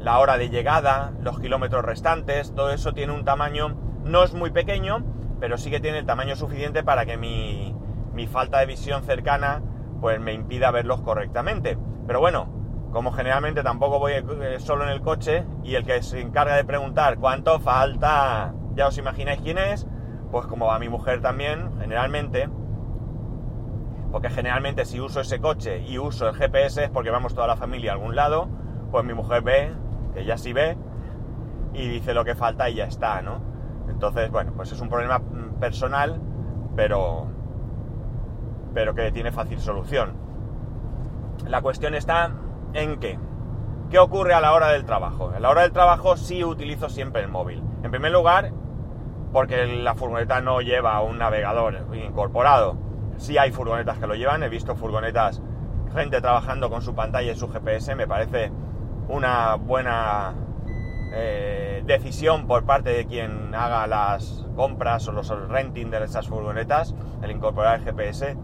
la 0.00 0.18
hora 0.18 0.38
de 0.38 0.50
llegada, 0.50 1.12
los 1.20 1.38
kilómetros 1.38 1.84
restantes, 1.84 2.54
todo 2.54 2.70
eso 2.70 2.92
tiene 2.92 3.12
un 3.12 3.24
tamaño, 3.24 3.76
no 4.04 4.22
es 4.22 4.34
muy 4.34 4.50
pequeño, 4.50 5.04
pero 5.40 5.58
sí 5.58 5.70
que 5.70 5.80
tiene 5.80 5.98
el 5.98 6.06
tamaño 6.06 6.36
suficiente 6.36 6.82
para 6.82 7.06
que 7.06 7.16
mi, 7.16 7.74
mi 8.14 8.26
falta 8.26 8.58
de 8.58 8.66
visión 8.66 9.02
cercana 9.02 9.62
pues 10.00 10.20
me 10.20 10.32
impida 10.32 10.70
verlos 10.70 11.00
correctamente. 11.02 11.78
Pero 12.06 12.20
bueno, 12.20 12.48
como 12.92 13.12
generalmente 13.12 13.62
tampoco 13.62 13.98
voy 13.98 14.12
eh, 14.12 14.56
solo 14.58 14.84
en 14.84 14.90
el 14.90 15.00
coche 15.00 15.44
y 15.62 15.76
el 15.76 15.84
que 15.84 16.02
se 16.02 16.20
encarga 16.20 16.56
de 16.56 16.64
preguntar 16.64 17.18
cuánto 17.18 17.58
falta, 17.60 18.52
ya 18.74 18.88
os 18.88 18.98
imagináis 18.98 19.40
quién 19.40 19.58
es, 19.58 19.86
pues 20.30 20.46
como 20.46 20.66
va 20.66 20.78
mi 20.78 20.88
mujer 20.88 21.22
también, 21.22 21.70
generalmente, 21.80 22.48
porque 24.10 24.28
generalmente 24.28 24.84
si 24.84 25.00
uso 25.00 25.20
ese 25.20 25.40
coche 25.40 25.82
y 25.86 25.98
uso 25.98 26.28
el 26.28 26.34
GPS 26.34 26.84
es 26.84 26.90
porque 26.90 27.10
vamos 27.10 27.34
toda 27.34 27.46
la 27.46 27.56
familia 27.56 27.92
a 27.92 27.94
algún 27.94 28.14
lado, 28.14 28.48
pues 28.90 29.04
mi 29.04 29.14
mujer 29.14 29.42
ve, 29.42 29.72
que 30.14 30.24
ya 30.24 30.36
sí 30.36 30.52
ve, 30.52 30.76
y 31.72 31.88
dice 31.88 32.12
lo 32.12 32.24
que 32.24 32.34
falta 32.34 32.68
y 32.68 32.74
ya 32.74 32.84
está, 32.84 33.22
¿no? 33.22 33.51
Entonces, 33.88 34.30
bueno, 34.30 34.52
pues 34.54 34.72
es 34.72 34.80
un 34.80 34.88
problema 34.88 35.18
mm, 35.18 35.60
personal, 35.60 36.20
pero, 36.76 37.26
pero 38.74 38.94
que 38.94 39.12
tiene 39.12 39.32
fácil 39.32 39.58
solución. 39.58 40.14
La 41.46 41.60
cuestión 41.60 41.94
está 41.94 42.32
en 42.74 42.98
qué? 42.98 43.18
¿Qué 43.90 43.98
ocurre 43.98 44.34
a 44.34 44.40
la 44.40 44.52
hora 44.52 44.68
del 44.68 44.84
trabajo? 44.84 45.32
A 45.34 45.40
la 45.40 45.50
hora 45.50 45.62
del 45.62 45.72
trabajo 45.72 46.16
sí 46.16 46.42
utilizo 46.44 46.88
siempre 46.88 47.22
el 47.22 47.28
móvil. 47.28 47.62
En 47.82 47.90
primer 47.90 48.12
lugar, 48.12 48.52
porque 49.32 49.66
la 49.66 49.94
furgoneta 49.94 50.40
no 50.40 50.60
lleva 50.60 51.00
un 51.02 51.18
navegador 51.18 51.86
incorporado. 51.94 52.76
Sí 53.16 53.38
hay 53.38 53.52
furgonetas 53.52 53.98
que 53.98 54.06
lo 54.06 54.14
llevan, 54.14 54.42
he 54.42 54.48
visto 54.48 54.76
furgonetas, 54.76 55.42
gente 55.94 56.20
trabajando 56.20 56.70
con 56.70 56.82
su 56.82 56.94
pantalla 56.94 57.32
y 57.32 57.36
su 57.36 57.48
GPS, 57.48 57.94
me 57.94 58.06
parece 58.06 58.50
una 59.08 59.56
buena 59.56 60.34
eh, 61.12 61.82
decisión 61.86 62.46
por 62.46 62.64
parte 62.64 62.90
de 62.90 63.06
quien 63.06 63.54
haga 63.54 63.86
las 63.86 64.46
compras 64.56 65.06
o 65.08 65.12
los 65.12 65.28
renting 65.48 65.90
de 65.90 66.04
esas 66.04 66.28
furgonetas, 66.28 66.94
el 67.22 67.30
incorporar 67.30 67.78
el 67.78 67.84
GPS. 67.84 68.36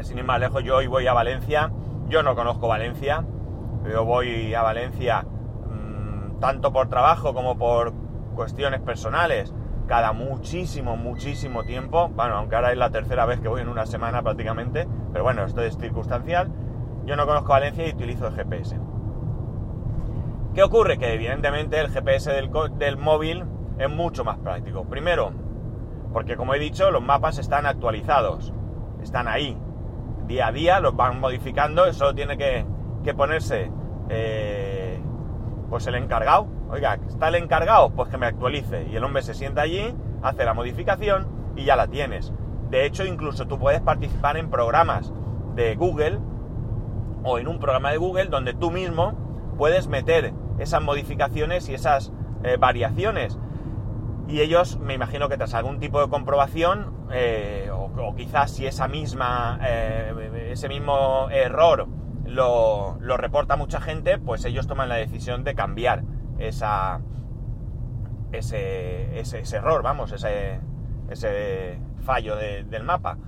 Sin 0.00 0.18
ir 0.18 0.24
más 0.24 0.40
lejos, 0.40 0.64
yo 0.64 0.76
hoy 0.76 0.86
voy 0.86 1.06
a 1.06 1.12
Valencia 1.12 1.70
yo 2.10 2.24
no 2.24 2.34
conozco 2.34 2.66
Valencia, 2.66 3.24
yo 3.88 4.04
voy 4.04 4.52
a 4.52 4.62
Valencia 4.62 5.22
mmm, 5.22 6.40
tanto 6.40 6.72
por 6.72 6.88
trabajo 6.88 7.32
como 7.32 7.56
por 7.56 7.92
cuestiones 8.34 8.80
personales 8.80 9.54
cada 9.86 10.12
muchísimo, 10.12 10.96
muchísimo 10.96 11.62
tiempo. 11.62 12.08
Bueno, 12.08 12.34
aunque 12.34 12.56
ahora 12.56 12.72
es 12.72 12.78
la 12.78 12.90
tercera 12.90 13.26
vez 13.26 13.40
que 13.40 13.46
voy 13.46 13.60
en 13.60 13.68
una 13.68 13.86
semana 13.86 14.22
prácticamente, 14.22 14.88
pero 15.12 15.22
bueno, 15.22 15.44
esto 15.44 15.62
es 15.62 15.78
circunstancial. 15.78 16.50
Yo 17.06 17.14
no 17.14 17.26
conozco 17.26 17.50
Valencia 17.50 17.86
y 17.86 17.92
utilizo 17.92 18.26
el 18.26 18.34
GPS. 18.34 18.76
¿Qué 20.54 20.64
ocurre? 20.64 20.98
Que 20.98 21.14
evidentemente 21.14 21.78
el 21.78 21.90
GPS 21.90 22.32
del, 22.32 22.96
móvil 22.96 23.44
es 23.78 23.88
mucho 23.88 24.24
más 24.24 24.36
práctico. 24.38 24.84
Primero, 24.84 25.30
porque 26.12 26.36
como 26.36 26.54
he 26.54 26.58
dicho, 26.58 26.90
los 26.90 27.02
mapas 27.02 27.38
están 27.38 27.66
actualizados, 27.66 28.52
están 29.00 29.28
ahí, 29.28 29.56
día 30.26 30.48
a 30.48 30.52
día, 30.52 30.80
los 30.80 30.96
van 30.96 31.20
modificando, 31.20 31.86
eso 31.86 32.12
tiene 32.16 32.36
que, 32.36 32.66
ponerse 33.14 33.70
eh, 34.08 35.00
pues 35.68 35.86
el 35.86 35.94
encargado. 35.94 36.48
Oiga, 36.68 36.98
¿está 37.06 37.28
el 37.28 37.36
encargado? 37.36 37.90
Pues 37.90 38.08
que 38.08 38.18
me 38.18 38.26
actualice. 38.26 38.88
Y 38.90 38.96
el 38.96 39.04
hombre 39.04 39.22
se 39.22 39.34
sienta 39.34 39.62
allí, 39.62 39.94
hace 40.20 40.44
la 40.44 40.52
modificación 40.52 41.28
y 41.54 41.64
ya 41.64 41.76
la 41.76 41.86
tienes. 41.86 42.32
De 42.70 42.86
hecho, 42.86 43.04
incluso 43.04 43.46
tú 43.46 43.56
puedes 43.56 43.82
participar 43.82 44.36
en 44.36 44.50
programas 44.50 45.12
de 45.54 45.76
Google 45.76 46.18
o 47.22 47.38
en 47.38 47.46
un 47.46 47.60
programa 47.60 47.92
de 47.92 47.98
Google 47.98 48.26
donde 48.26 48.52
tú 48.52 48.72
mismo 48.72 49.54
puedes 49.58 49.88
meter 49.88 50.32
esas 50.60 50.82
modificaciones 50.82 51.68
y 51.68 51.74
esas 51.74 52.12
eh, 52.44 52.56
variaciones. 52.58 53.38
Y 54.28 54.40
ellos, 54.40 54.78
me 54.78 54.94
imagino 54.94 55.28
que 55.28 55.36
tras 55.36 55.54
algún 55.54 55.80
tipo 55.80 56.00
de 56.00 56.08
comprobación, 56.08 57.08
eh, 57.12 57.68
o, 57.72 58.14
quizás 58.14 58.52
si 58.52 58.66
esa 58.66 58.86
misma, 58.86 59.58
eh, 59.62 60.48
ese 60.52 60.68
mismo 60.68 61.28
error 61.30 61.88
lo, 62.24 62.96
reporta 63.16 63.56
mucha 63.56 63.80
gente, 63.80 64.18
pues 64.18 64.44
ellos 64.44 64.68
toman 64.68 64.88
la 64.88 64.94
decisión 64.94 65.42
de 65.42 65.54
cambiar 65.54 66.04
esa, 66.38 67.00
ese, 68.30 69.18
ese, 69.18 69.56
error, 69.56 69.82
vamos, 69.82 70.12
ese, 70.12 70.60
ese 71.08 71.80
fallo 72.04 72.36
del 72.36 72.84
mapa. 72.84 73.18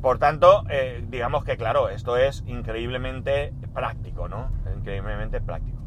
Por 0.00 0.18
tanto, 0.18 0.64
digamos 1.08 1.44
que 1.44 1.56
claro, 1.56 1.90
esto 1.90 2.16
es 2.16 2.44
increíblemente 2.46 3.52
práctico, 3.74 4.28
¿no? 4.28 4.50
Increíblemente 4.76 5.40
práctico. 5.40 5.79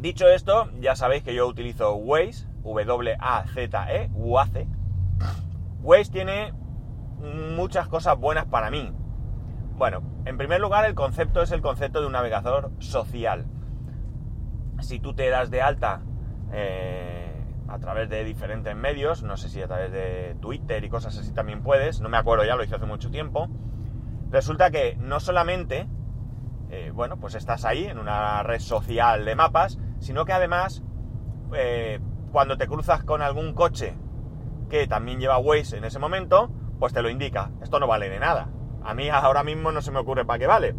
Dicho 0.00 0.28
esto, 0.28 0.70
ya 0.80 0.96
sabéis 0.96 1.22
que 1.22 1.34
yo 1.34 1.46
utilizo 1.46 1.94
Waze, 1.94 2.46
W-A-Z-E, 2.64 4.10
WAZE, 4.14 4.66
Waze 5.82 6.10
tiene 6.10 6.52
muchas 7.56 7.88
cosas 7.88 8.18
buenas 8.18 8.46
para 8.46 8.70
mí. 8.70 8.92
Bueno, 9.76 10.02
en 10.24 10.38
primer 10.38 10.60
lugar 10.60 10.84
el 10.84 10.94
concepto 10.94 11.42
es 11.42 11.50
el 11.50 11.60
concepto 11.60 12.00
de 12.00 12.06
un 12.06 12.12
navegador 12.12 12.70
social. 12.78 13.46
Si 14.80 14.98
tú 14.98 15.14
te 15.14 15.28
das 15.28 15.50
de 15.50 15.62
alta 15.62 16.02
eh, 16.52 17.32
a 17.68 17.78
través 17.78 18.08
de 18.08 18.24
diferentes 18.24 18.74
medios, 18.76 19.22
no 19.22 19.36
sé 19.36 19.48
si 19.48 19.60
a 19.62 19.66
través 19.66 19.92
de 19.92 20.36
Twitter 20.40 20.84
y 20.84 20.88
cosas 20.88 21.18
así 21.18 21.32
también 21.32 21.62
puedes, 21.62 22.00
no 22.00 22.08
me 22.08 22.16
acuerdo 22.16 22.44
ya, 22.44 22.56
lo 22.56 22.64
hice 22.64 22.76
hace 22.76 22.86
mucho 22.86 23.10
tiempo, 23.10 23.48
resulta 24.30 24.70
que 24.70 24.96
no 24.96 25.20
solamente, 25.20 25.86
eh, 26.72 26.90
bueno, 26.90 27.18
pues 27.18 27.34
estás 27.34 27.66
ahí 27.66 27.84
en 27.84 27.98
una 27.98 28.42
red 28.42 28.58
social 28.58 29.26
de 29.26 29.36
mapas, 29.36 29.78
sino 29.98 30.24
que 30.24 30.32
además, 30.32 30.82
eh, 31.54 32.00
cuando 32.32 32.56
te 32.56 32.66
cruzas 32.66 33.04
con 33.04 33.20
algún 33.20 33.52
coche 33.52 33.94
que 34.70 34.86
también 34.86 35.20
lleva 35.20 35.36
Waze 35.36 35.76
en 35.76 35.84
ese 35.84 35.98
momento, 35.98 36.50
pues 36.78 36.94
te 36.94 37.02
lo 37.02 37.10
indica. 37.10 37.50
Esto 37.62 37.78
no 37.78 37.86
vale 37.86 38.08
de 38.08 38.18
nada. 38.18 38.48
A 38.82 38.94
mí 38.94 39.10
ahora 39.10 39.44
mismo 39.44 39.70
no 39.70 39.82
se 39.82 39.90
me 39.90 39.98
ocurre 39.98 40.24
para 40.24 40.38
qué 40.38 40.46
vale. 40.46 40.74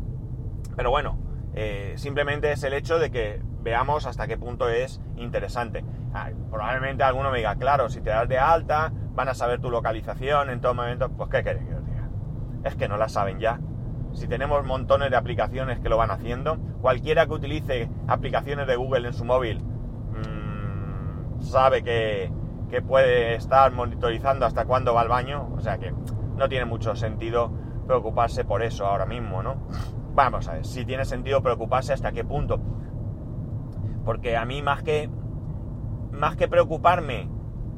Pero 0.76 0.90
bueno, 0.90 1.20
eh, 1.54 1.94
simplemente 1.98 2.52
es 2.52 2.64
el 2.64 2.74
hecho 2.74 2.98
de 2.98 3.12
que 3.12 3.44
veamos 3.62 4.08
hasta 4.08 4.26
qué 4.26 4.36
punto 4.36 4.70
es 4.70 5.00
interesante. 5.16 5.86
probablemente 6.50 7.04
alguno 7.04 7.30
me 7.30 7.38
diga, 7.38 7.56
claro, 7.58 7.88
si 7.90 8.02
te 8.02 8.10
das 8.10 8.28
de 8.28 8.40
alta, 8.40 8.92
van 9.14 9.30
a 9.30 9.36
saber 9.36 9.62
tu 9.62 9.70
localización 9.70 10.50
en 10.50 10.60
todo 10.60 10.74
momento. 10.74 11.10
Pues, 11.10 11.30
¿qué 11.30 11.44
queréis 11.44 11.68
que 11.68 11.76
os 11.76 11.86
diga? 11.86 12.10
Es 12.64 12.76
que 12.76 12.88
no 12.88 12.98
la 12.98 13.10
saben 13.10 13.40
ya. 13.40 13.60
Si 14.14 14.28
tenemos 14.28 14.66
montones 14.66 15.10
de 15.10 15.18
aplicaciones 15.18 15.80
que 15.80 15.90
lo 15.90 15.98
van 15.98 16.12
haciendo, 16.12 16.58
cualquiera 16.82 17.26
que 17.26 17.34
utilice 17.34 17.90
aplicaciones 18.08 18.68
de 18.68 18.76
Google 18.76 19.08
en 19.08 19.14
su 19.14 19.26
móvil 19.26 19.60
mmm, 19.62 21.42
sabe 21.42 21.84
que, 21.84 22.32
que 22.70 22.82
puede 22.82 23.36
estar 23.36 23.72
monitorizando 23.72 24.46
hasta 24.46 24.66
cuándo 24.66 24.94
va 24.94 25.02
al 25.02 25.10
baño. 25.10 25.50
O 25.56 25.62
sea 25.62 25.78
que 25.78 25.94
no 26.36 26.48
tiene 26.50 26.66
mucho 26.66 26.96
sentido 26.96 27.52
preocuparse 27.88 28.46
por 28.46 28.64
eso 28.64 28.86
ahora 28.86 29.06
mismo, 29.06 29.44
¿no? 29.44 29.68
Vamos 30.14 30.48
a 30.48 30.54
ver, 30.54 30.66
si 30.66 30.86
tiene 30.86 31.06
sentido 31.06 31.42
preocuparse 31.42 31.94
hasta 31.94 32.12
qué 32.12 32.24
punto. 32.24 32.60
Porque 34.06 34.38
a 34.38 34.46
mí 34.46 34.62
más 34.62 34.84
que 34.84 35.10
más 36.12 36.36
que 36.36 36.48
preocuparme 36.48 37.30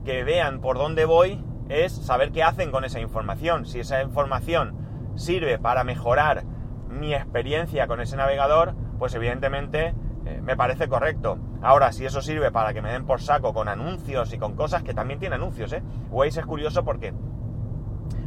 que 0.03 0.23
vean 0.23 0.59
por 0.59 0.77
dónde 0.77 1.05
voy, 1.05 1.43
es 1.69 1.93
saber 1.93 2.31
qué 2.31 2.43
hacen 2.43 2.71
con 2.71 2.83
esa 2.83 2.99
información. 2.99 3.65
Si 3.65 3.79
esa 3.79 4.01
información 4.01 4.84
sirve 5.15 5.57
para 5.57 5.83
mejorar 5.83 6.43
mi 6.89 7.13
experiencia 7.13 7.87
con 7.87 8.01
ese 8.01 8.15
navegador, 8.15 8.75
pues 8.97 9.13
evidentemente 9.15 9.93
eh, 10.25 10.41
me 10.41 10.55
parece 10.55 10.87
correcto. 10.87 11.37
Ahora, 11.61 11.91
si 11.91 12.05
eso 12.05 12.21
sirve 12.21 12.51
para 12.51 12.73
que 12.73 12.81
me 12.81 12.91
den 12.91 13.05
por 13.05 13.21
saco 13.21 13.53
con 13.53 13.67
anuncios 13.67 14.33
y 14.33 14.37
con 14.37 14.55
cosas 14.55 14.83
que 14.83 14.93
también 14.93 15.19
tiene 15.19 15.35
anuncios, 15.35 15.71
¿eh? 15.73 15.83
Waze 16.09 16.39
es 16.39 16.45
curioso 16.45 16.83
porque 16.83 17.13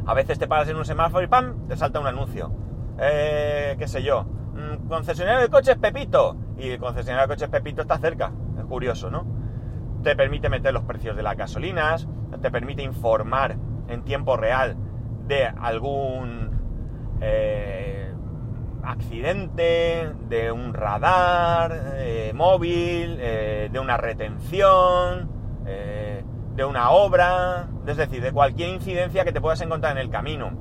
a 0.05 0.13
veces 0.13 0.39
te 0.39 0.47
paras 0.47 0.67
en 0.69 0.77
un 0.77 0.85
semáforo 0.85 1.23
y 1.23 1.27
¡pam! 1.27 1.67
te 1.67 1.75
salta 1.75 1.99
un 1.99 2.07
anuncio. 2.07 2.51
Eh, 2.99 3.75
qué 3.77 3.87
sé 3.87 4.03
yo. 4.03 4.23
Mm, 4.23 4.87
concesionario 4.87 5.41
de 5.41 5.49
coches 5.49 5.77
Pepito. 5.77 6.37
Y 6.57 6.69
el 6.71 6.79
concesionario 6.79 7.27
de 7.27 7.35
coches 7.35 7.49
Pepito 7.49 7.81
está 7.81 7.97
cerca. 7.97 8.31
Es 8.57 8.65
curioso, 8.65 9.09
¿no? 9.09 9.25
Te 10.03 10.15
permite 10.15 10.49
meter 10.49 10.73
los 10.73 10.83
precios 10.83 11.15
de 11.15 11.23
las 11.23 11.35
gasolinas, 11.35 12.07
te 12.41 12.49
permite 12.51 12.81
informar 12.83 13.57
en 13.87 14.03
tiempo 14.03 14.37
real 14.37 14.77
de 15.27 15.45
algún 15.45 16.48
eh, 17.21 18.13
accidente, 18.83 20.13
de 20.27 20.51
un 20.51 20.73
radar 20.73 21.95
eh, 21.97 22.31
móvil, 22.33 23.17
eh, 23.19 23.69
de 23.71 23.79
una 23.79 23.97
retención, 23.97 25.37
de 26.55 26.65
una 26.65 26.89
obra, 26.89 27.67
es 27.85 27.95
decir, 27.95 28.21
de 28.21 28.31
cualquier 28.31 28.69
incidencia 28.69 29.23
que 29.23 29.31
te 29.31 29.39
puedas 29.39 29.61
encontrar 29.61 29.93
en 29.93 29.99
el 29.99 30.09
camino. 30.09 30.51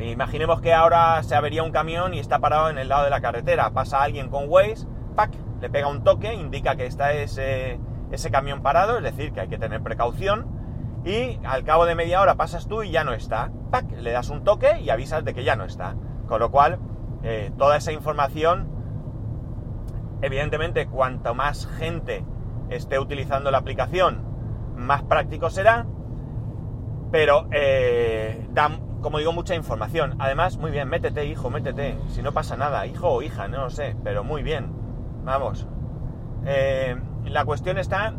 Imaginemos 0.00 0.60
que 0.60 0.72
ahora 0.72 1.22
se 1.22 1.36
avería 1.36 1.62
un 1.62 1.70
camión 1.70 2.14
y 2.14 2.18
está 2.18 2.40
parado 2.40 2.70
en 2.70 2.78
el 2.78 2.88
lado 2.88 3.04
de 3.04 3.10
la 3.10 3.20
carretera. 3.20 3.70
Pasa 3.70 4.02
alguien 4.02 4.30
con 4.30 4.48
Waze, 4.48 4.86
¡pac! 5.14 5.30
le 5.60 5.70
pega 5.70 5.88
un 5.88 6.02
toque, 6.02 6.34
indica 6.34 6.76
que 6.76 6.86
está 6.86 7.12
ese, 7.12 7.78
ese 8.10 8.30
camión 8.30 8.62
parado, 8.62 8.98
es 8.98 9.02
decir, 9.02 9.32
que 9.32 9.40
hay 9.40 9.48
que 9.48 9.58
tener 9.58 9.82
precaución. 9.82 10.63
Y 11.04 11.38
al 11.44 11.64
cabo 11.64 11.84
de 11.84 11.94
media 11.94 12.20
hora 12.20 12.34
pasas 12.34 12.66
tú 12.66 12.82
y 12.82 12.90
ya 12.90 13.04
no 13.04 13.12
está. 13.12 13.50
¡Pac! 13.70 13.90
Le 13.92 14.12
das 14.12 14.30
un 14.30 14.42
toque 14.42 14.80
y 14.80 14.90
avisas 14.90 15.24
de 15.24 15.34
que 15.34 15.44
ya 15.44 15.54
no 15.54 15.64
está. 15.64 15.94
Con 16.26 16.40
lo 16.40 16.50
cual, 16.50 16.78
eh, 17.22 17.52
toda 17.58 17.76
esa 17.76 17.92
información, 17.92 18.68
evidentemente, 20.22 20.86
cuanto 20.86 21.34
más 21.34 21.66
gente 21.66 22.24
esté 22.70 22.98
utilizando 22.98 23.50
la 23.50 23.58
aplicación, 23.58 24.22
más 24.76 25.02
práctico 25.02 25.50
será, 25.50 25.86
pero 27.12 27.48
eh, 27.52 28.48
da, 28.52 28.70
como 29.02 29.18
digo, 29.18 29.32
mucha 29.32 29.54
información. 29.54 30.16
Además, 30.18 30.56
muy 30.56 30.70
bien, 30.70 30.88
métete, 30.88 31.26
hijo, 31.26 31.50
métete. 31.50 31.98
Si 32.08 32.22
no 32.22 32.32
pasa 32.32 32.56
nada, 32.56 32.86
hijo 32.86 33.08
o 33.10 33.22
hija, 33.22 33.46
no 33.46 33.64
lo 33.64 33.70
sé, 33.70 33.94
pero 34.02 34.24
muy 34.24 34.42
bien. 34.42 34.72
Vamos. 35.22 35.66
Eh, 36.46 36.96
la 37.26 37.44
cuestión 37.44 37.76
está 37.76 38.14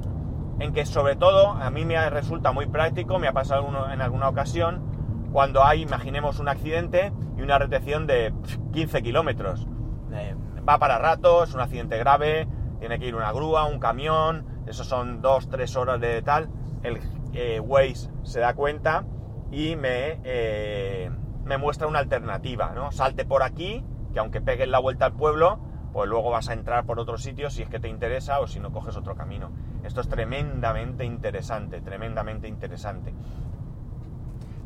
en 0.59 0.73
que, 0.73 0.85
sobre 0.85 1.15
todo, 1.15 1.49
a 1.49 1.69
mí 1.69 1.85
me 1.85 2.09
resulta 2.09 2.51
muy 2.51 2.65
práctico, 2.65 3.19
me 3.19 3.27
ha 3.27 3.33
pasado 3.33 3.67
en 3.91 4.01
alguna 4.01 4.29
ocasión, 4.29 5.29
cuando 5.31 5.63
hay, 5.65 5.81
imaginemos, 5.81 6.39
un 6.39 6.47
accidente 6.47 7.11
y 7.37 7.41
una 7.41 7.59
retención 7.59 8.07
de 8.07 8.33
15 8.71 9.03
kilómetros. 9.03 9.67
Eh, 10.13 10.35
va 10.67 10.77
para 10.77 10.97
rato, 10.97 11.43
es 11.43 11.53
un 11.53 11.59
accidente 11.59 11.97
grave, 11.97 12.47
tiene 12.79 12.99
que 12.99 13.07
ir 13.07 13.15
una 13.15 13.31
grúa, 13.31 13.65
un 13.65 13.79
camión, 13.79 14.45
eso 14.65 14.83
son 14.83 15.21
dos, 15.21 15.49
tres 15.49 15.75
horas 15.75 15.99
de 15.99 16.21
tal, 16.21 16.49
el 16.83 16.99
eh, 17.33 17.59
Waze 17.59 18.09
se 18.23 18.39
da 18.39 18.53
cuenta 18.53 19.05
y 19.51 19.75
me, 19.75 20.19
eh, 20.23 21.11
me 21.43 21.57
muestra 21.57 21.87
una 21.87 21.99
alternativa, 21.99 22.71
¿no? 22.73 22.91
Salte 22.91 23.25
por 23.25 23.43
aquí, 23.43 23.83
que 24.13 24.19
aunque 24.19 24.41
pegues 24.41 24.67
la 24.69 24.79
vuelta 24.79 25.05
al 25.05 25.13
pueblo, 25.13 25.59
pues 25.95 26.09
luego 26.09 26.29
vas 26.29 26.49
a 26.49 26.53
entrar 26.53 26.85
por 26.85 26.99
otro 26.99 27.17
sitio 27.17 27.49
si 27.49 27.61
es 27.61 27.69
que 27.69 27.79
te 27.79 27.87
interesa 27.87 28.41
o 28.41 28.47
si 28.47 28.59
no 28.59 28.69
coges 28.73 28.97
otro 28.97 29.15
camino. 29.15 29.51
Esto 29.81 30.01
es 30.01 30.09
tremendamente 30.09 31.05
interesante, 31.05 31.79
tremendamente 31.79 32.49
interesante. 32.49 33.13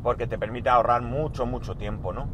Porque 0.02 0.26
te 0.26 0.38
permite 0.38 0.70
ahorrar 0.70 1.02
mucho, 1.02 1.46
mucho 1.46 1.76
tiempo, 1.76 2.12
¿no? 2.12 2.28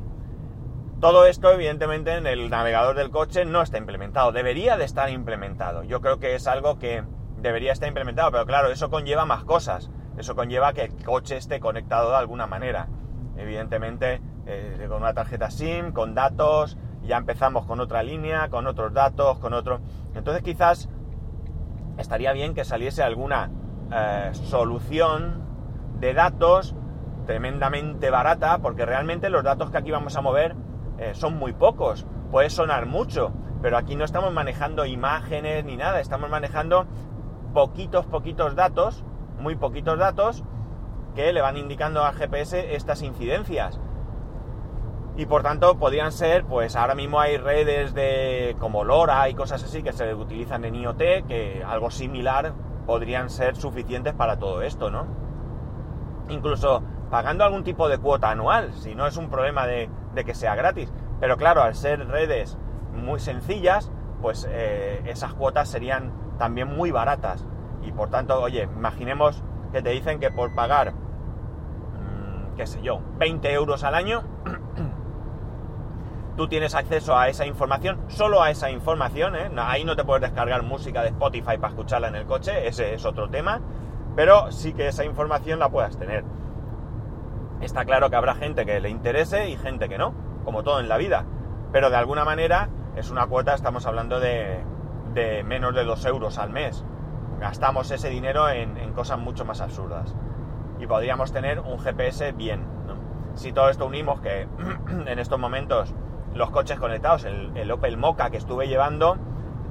Todo 0.99 1.27
esto, 1.27 1.53
evidentemente, 1.53 2.15
en 2.15 2.27
el 2.27 2.49
navegador 2.49 2.97
del 2.97 3.11
coche 3.11 3.45
no 3.45 3.61
está 3.61 3.77
implementado. 3.77 4.33
Debería 4.33 4.79
de 4.79 4.87
estar 4.87 5.11
implementado. 5.11 5.85
Yo 5.85 6.01
creo 6.01 6.19
que 6.19 6.35
es 6.35 6.47
algo 6.47 6.79
que 6.79 7.05
debería 7.37 7.73
estar 7.73 7.89
implementado, 7.89 8.31
pero 8.31 8.47
claro, 8.47 8.71
eso 8.71 8.89
conlleva 8.89 9.27
más 9.27 9.45
cosas. 9.45 9.91
Eso 10.17 10.35
conlleva 10.35 10.73
que 10.73 10.85
el 10.85 11.05
coche 11.05 11.37
esté 11.37 11.61
conectado 11.61 12.13
de 12.13 12.17
alguna 12.17 12.47
manera. 12.47 12.89
Evidentemente, 13.37 14.23
eh, 14.47 14.87
con 14.89 15.03
una 15.03 15.13
tarjeta 15.13 15.51
SIM, 15.51 15.93
con 15.93 16.15
datos, 16.15 16.79
ya 17.07 17.17
empezamos 17.17 17.67
con 17.67 17.81
otra 17.81 18.03
línea, 18.03 18.49
con 18.49 18.67
otros 18.67 18.93
datos, 18.93 19.39
con 19.39 19.53
otro. 19.53 19.81
Entonces, 20.15 20.43
quizás 20.43 20.89
estaría 21.99 22.33
bien 22.33 22.55
que 22.55 22.65
saliese 22.65 23.03
alguna 23.03 23.51
eh, 23.93 24.31
solución 24.33 25.43
de 25.99 26.15
datos 26.15 26.75
tremendamente 27.27 28.11
barata, 28.11 28.59
porque 28.59 28.87
realmente 28.87 29.31
los 29.31 29.43
datos 29.43 29.71
que 29.71 29.79
aquí 29.79 29.91
vamos 29.91 30.17
a 30.17 30.21
mover 30.21 30.55
eh, 30.99 31.13
son 31.15 31.37
muy 31.37 31.53
pocos. 31.53 32.07
Puede 32.31 32.51
sonar 32.51 32.87
mucho, 32.87 33.33
pero 33.63 33.77
aquí 33.77 33.97
no 33.97 34.05
estamos 34.05 34.33
manejando 34.33 34.87
imágenes 34.87 35.65
ni 35.65 35.77
nada, 35.77 36.01
estamos 36.01 36.31
manejando 36.31 36.87
poquitos, 37.53 38.07
poquitos 38.07 38.55
datos, 38.55 39.05
muy 39.39 39.57
poquitos 39.57 39.99
datos, 39.99 40.45
que 41.15 41.33
le 41.33 41.41
van 41.41 41.57
indicando 41.57 42.05
al 42.05 42.15
GPS 42.15 42.75
estas 42.75 43.03
incidencias. 43.03 43.81
Y 45.17 45.25
por 45.25 45.43
tanto 45.43 45.79
podrían 45.79 46.13
ser, 46.13 46.45
pues 46.45 46.77
ahora 46.77 46.95
mismo 46.95 47.21
hay 47.21 47.39
redes 47.39 47.95
de 47.95 48.55
como 48.59 48.85
LoRa 48.85 49.29
y 49.31 49.35
cosas 49.35 49.65
así 49.65 49.83
que 49.83 49.93
se 49.93 50.15
utilizan 50.15 50.65
en 50.65 50.75
IoT, 50.75 51.27
que 51.27 51.65
algo 51.67 51.91
similar 51.91 52.53
podrían 52.87 53.31
ser 53.31 53.57
suficientes 53.57 54.13
para 54.13 54.39
todo 54.39 54.61
esto, 54.61 54.91
¿no? 54.91 55.07
Incluso 56.29 56.83
pagando 57.11 57.45
algún 57.45 57.65
tipo 57.65 57.89
de 57.89 57.99
cuota 57.99 58.31
anual, 58.31 58.75
si 58.75 58.95
no 58.95 59.07
es 59.07 59.17
un 59.17 59.31
problema 59.31 59.67
de, 59.67 59.89
que 60.25 60.35
sea 60.35 60.55
gratis. 60.55 60.93
Pero 61.21 61.37
claro, 61.37 61.63
al 61.63 61.75
ser 61.75 62.07
redes 62.09 62.59
muy 62.93 63.19
sencillas, 63.19 63.91
pues 64.21 64.47
eh, 64.51 65.03
esas 65.07 65.33
cuotas 65.35 65.69
serían 65.69 66.13
también 66.39 66.69
muy 66.69 66.91
baratas. 66.91 67.47
Y 67.83 67.93
por 67.93 68.11
tanto, 68.11 68.41
oye, 68.41 68.65
imaginemos 68.65 69.43
que 69.73 69.83
te 69.83 69.91
dicen 69.91 70.21
que 70.21 70.31
por 70.31 70.55
pagar, 70.55 70.93
mm, 70.93 72.57
qué 72.57 72.67
sé 72.67 72.83
yo, 72.83 73.01
20 73.19 73.53
euros 73.53 73.85
al 73.85 73.95
año, 73.95 74.23
tú 76.37 76.49
tienes 76.49 76.75
acceso 76.75 77.17
a 77.17 77.29
esa 77.29 77.47
información, 77.47 78.01
solo 78.09 78.43
a 78.43 78.51
esa 78.51 78.71
información, 78.71 79.37
¿eh? 79.37 79.51
ahí 79.57 79.85
no 79.85 79.97
te 79.97 80.05
puedes 80.05 80.23
descargar 80.23 80.63
música 80.63 81.03
de 81.03 81.09
Spotify 81.09 81.57
para 81.57 81.69
escucharla 81.69 82.09
en 82.09 82.17
el 82.17 82.27
coche, 82.27 82.67
ese 82.67 82.95
es 82.95 83.05
otro 83.05 83.29
tema, 83.29 83.61
pero 84.15 84.53
sí 84.53 84.73
que 84.73 84.89
esa 84.89 85.05
información 85.05 85.59
la 85.59 85.69
puedas 85.69 85.99
tener. 85.99 86.25
Está 87.61 87.85
claro 87.85 88.11
que 88.11 88.17
habrá 88.17 88.35
gente 88.35 88.67
que 88.67 88.81
le 88.81 88.91
interese 88.91 89.49
y 89.49 89.57
gente 89.57 89.89
que 89.89 89.99
no, 89.99 90.15
como 90.45 90.63
todo 90.63 90.81
en 90.81 90.89
la 90.89 90.99
vida, 90.99 91.25
pero 91.73 91.91
de 91.91 91.97
alguna 91.97 92.25
manera 92.25 92.69
es 92.97 93.11
una 93.11 93.27
cuota, 93.27 93.55
estamos 93.55 93.87
hablando 93.87 94.21
de 94.21 94.63
de 95.17 95.43
menos 95.43 95.75
de 95.75 95.83
2 95.83 96.05
euros 96.05 96.39
al 96.39 96.51
mes. 96.51 96.85
Gastamos 97.41 97.91
ese 97.91 98.09
dinero 98.11 98.49
en, 98.49 98.93
cosas 98.93 99.19
mucho 99.19 99.45
más 99.45 99.61
absurdas. 99.61 100.15
Y 100.79 100.87
podríamos 100.87 101.33
tener 101.33 101.59
un 101.59 101.79
GPS 101.79 102.33
bien. 102.33 102.65
Si 103.35 103.53
todo 103.53 103.69
esto 103.71 103.87
unimos 103.87 104.21
que 104.21 104.43
en 105.07 105.19
estos 105.19 105.39
momentos 105.39 105.93
los 106.37 106.51
coches 106.51 106.79
conectados, 106.79 107.25
el, 107.25 107.71
Opel 107.71 107.97
Mocha 107.97 108.31
que 108.31 108.37
estuve 108.37 108.69
llevando, 108.69 109.17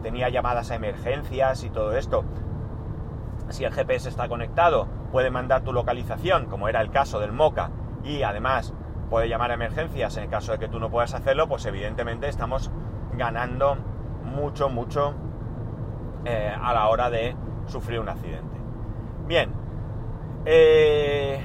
tenía 0.01 0.29
llamadas 0.29 0.71
a 0.71 0.75
emergencias 0.75 1.63
y 1.63 1.69
todo 1.69 1.95
esto. 1.95 2.25
Si 3.49 3.63
el 3.63 3.71
GPS 3.71 4.09
está 4.09 4.27
conectado, 4.27 4.87
puede 5.11 5.29
mandar 5.29 5.61
tu 5.61 5.71
localización, 5.71 6.47
como 6.47 6.67
era 6.67 6.81
el 6.81 6.89
caso 6.89 7.19
del 7.19 7.31
Mocha, 7.31 7.69
y 8.03 8.23
además 8.23 8.73
puede 9.09 9.29
llamar 9.29 9.51
a 9.51 9.53
emergencias 9.53 10.17
en 10.17 10.23
el 10.23 10.29
caso 10.29 10.51
de 10.51 10.59
que 10.59 10.67
tú 10.67 10.79
no 10.79 10.89
puedas 10.89 11.13
hacerlo, 11.13 11.47
pues 11.47 11.65
evidentemente 11.65 12.27
estamos 12.27 12.71
ganando 13.13 13.77
mucho, 14.23 14.69
mucho 14.69 15.13
eh, 16.25 16.53
a 16.59 16.73
la 16.73 16.87
hora 16.87 17.09
de 17.09 17.35
sufrir 17.67 17.99
un 17.99 18.09
accidente. 18.09 18.57
Bien, 19.27 19.51
eh, 20.45 21.43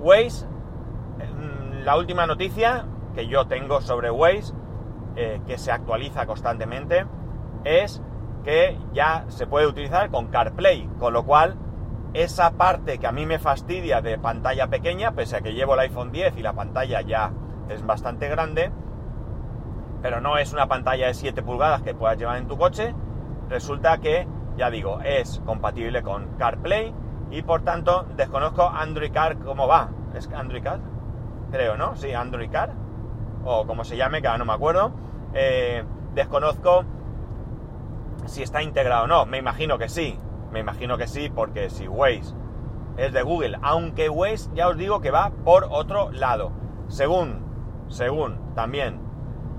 Waze, 0.00 0.46
mm, 0.46 1.84
la 1.84 1.96
última 1.96 2.26
noticia 2.26 2.86
que 3.18 3.26
yo 3.26 3.48
tengo 3.48 3.80
sobre 3.80 4.12
Waze, 4.12 4.54
eh, 5.16 5.40
que 5.44 5.58
se 5.58 5.72
actualiza 5.72 6.24
constantemente, 6.24 7.04
es 7.64 8.00
que 8.44 8.78
ya 8.92 9.24
se 9.26 9.48
puede 9.48 9.66
utilizar 9.66 10.08
con 10.08 10.28
CarPlay, 10.28 10.88
con 11.00 11.14
lo 11.14 11.24
cual 11.24 11.56
esa 12.14 12.52
parte 12.52 12.98
que 12.98 13.08
a 13.08 13.10
mí 13.10 13.26
me 13.26 13.40
fastidia 13.40 14.00
de 14.02 14.18
pantalla 14.18 14.68
pequeña, 14.68 15.16
pese 15.16 15.34
a 15.34 15.40
que 15.40 15.52
llevo 15.52 15.74
el 15.74 15.80
iPhone 15.80 16.12
10 16.12 16.36
y 16.36 16.42
la 16.42 16.52
pantalla 16.52 17.00
ya 17.00 17.32
es 17.68 17.84
bastante 17.84 18.28
grande, 18.28 18.70
pero 20.00 20.20
no 20.20 20.38
es 20.38 20.52
una 20.52 20.68
pantalla 20.68 21.08
de 21.08 21.14
7 21.14 21.42
pulgadas 21.42 21.82
que 21.82 21.94
puedas 21.94 22.16
llevar 22.18 22.36
en 22.36 22.46
tu 22.46 22.56
coche, 22.56 22.94
resulta 23.48 23.98
que, 23.98 24.28
ya 24.56 24.70
digo, 24.70 25.00
es 25.00 25.42
compatible 25.44 26.04
con 26.04 26.36
CarPlay 26.36 26.94
y 27.32 27.42
por 27.42 27.62
tanto 27.62 28.06
desconozco 28.16 28.62
Android 28.62 29.10
Car 29.10 29.38
cómo 29.40 29.66
va. 29.66 29.90
¿Es 30.14 30.30
Android 30.32 30.62
Car? 30.62 30.78
Creo, 31.50 31.76
¿no? 31.76 31.96
Sí, 31.96 32.12
Android 32.12 32.52
Car. 32.52 32.86
O 33.44 33.66
como 33.66 33.84
se 33.84 33.96
llame, 33.96 34.20
que 34.20 34.28
ahora 34.28 34.38
no 34.38 34.44
me 34.44 34.52
acuerdo. 34.52 34.92
Eh, 35.34 35.84
desconozco 36.14 36.84
si 38.26 38.42
está 38.42 38.62
integrado 38.62 39.04
o 39.04 39.06
no. 39.06 39.26
Me 39.26 39.38
imagino 39.38 39.78
que 39.78 39.88
sí. 39.88 40.18
Me 40.52 40.60
imagino 40.60 40.96
que 40.96 41.06
sí, 41.06 41.30
porque 41.34 41.70
si 41.70 41.88
Waze 41.88 42.34
es 42.96 43.12
de 43.12 43.22
Google, 43.22 43.58
aunque 43.62 44.08
Waze 44.08 44.50
ya 44.54 44.68
os 44.68 44.76
digo 44.76 45.00
que 45.00 45.10
va 45.10 45.30
por 45.44 45.68
otro 45.70 46.10
lado. 46.10 46.52
Según, 46.88 47.44
según 47.88 48.54
también 48.54 49.00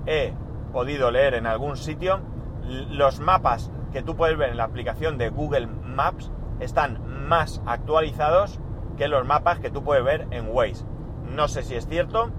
he 0.06 0.34
podido 0.72 1.10
leer 1.10 1.34
en 1.34 1.46
algún 1.46 1.76
sitio, 1.76 2.20
los 2.62 3.20
mapas 3.20 3.70
que 3.92 4.02
tú 4.02 4.16
puedes 4.16 4.36
ver 4.36 4.50
en 4.50 4.56
la 4.56 4.64
aplicación 4.64 5.16
de 5.16 5.30
Google 5.30 5.66
Maps 5.66 6.30
están 6.60 7.26
más 7.28 7.62
actualizados 7.66 8.60
que 8.96 9.08
los 9.08 9.26
mapas 9.26 9.58
que 9.58 9.70
tú 9.70 9.82
puedes 9.82 10.04
ver 10.04 10.26
en 10.30 10.48
Waze. 10.48 10.84
No 11.24 11.48
sé 11.48 11.62
si 11.62 11.74
es 11.74 11.86
cierto, 11.86 12.30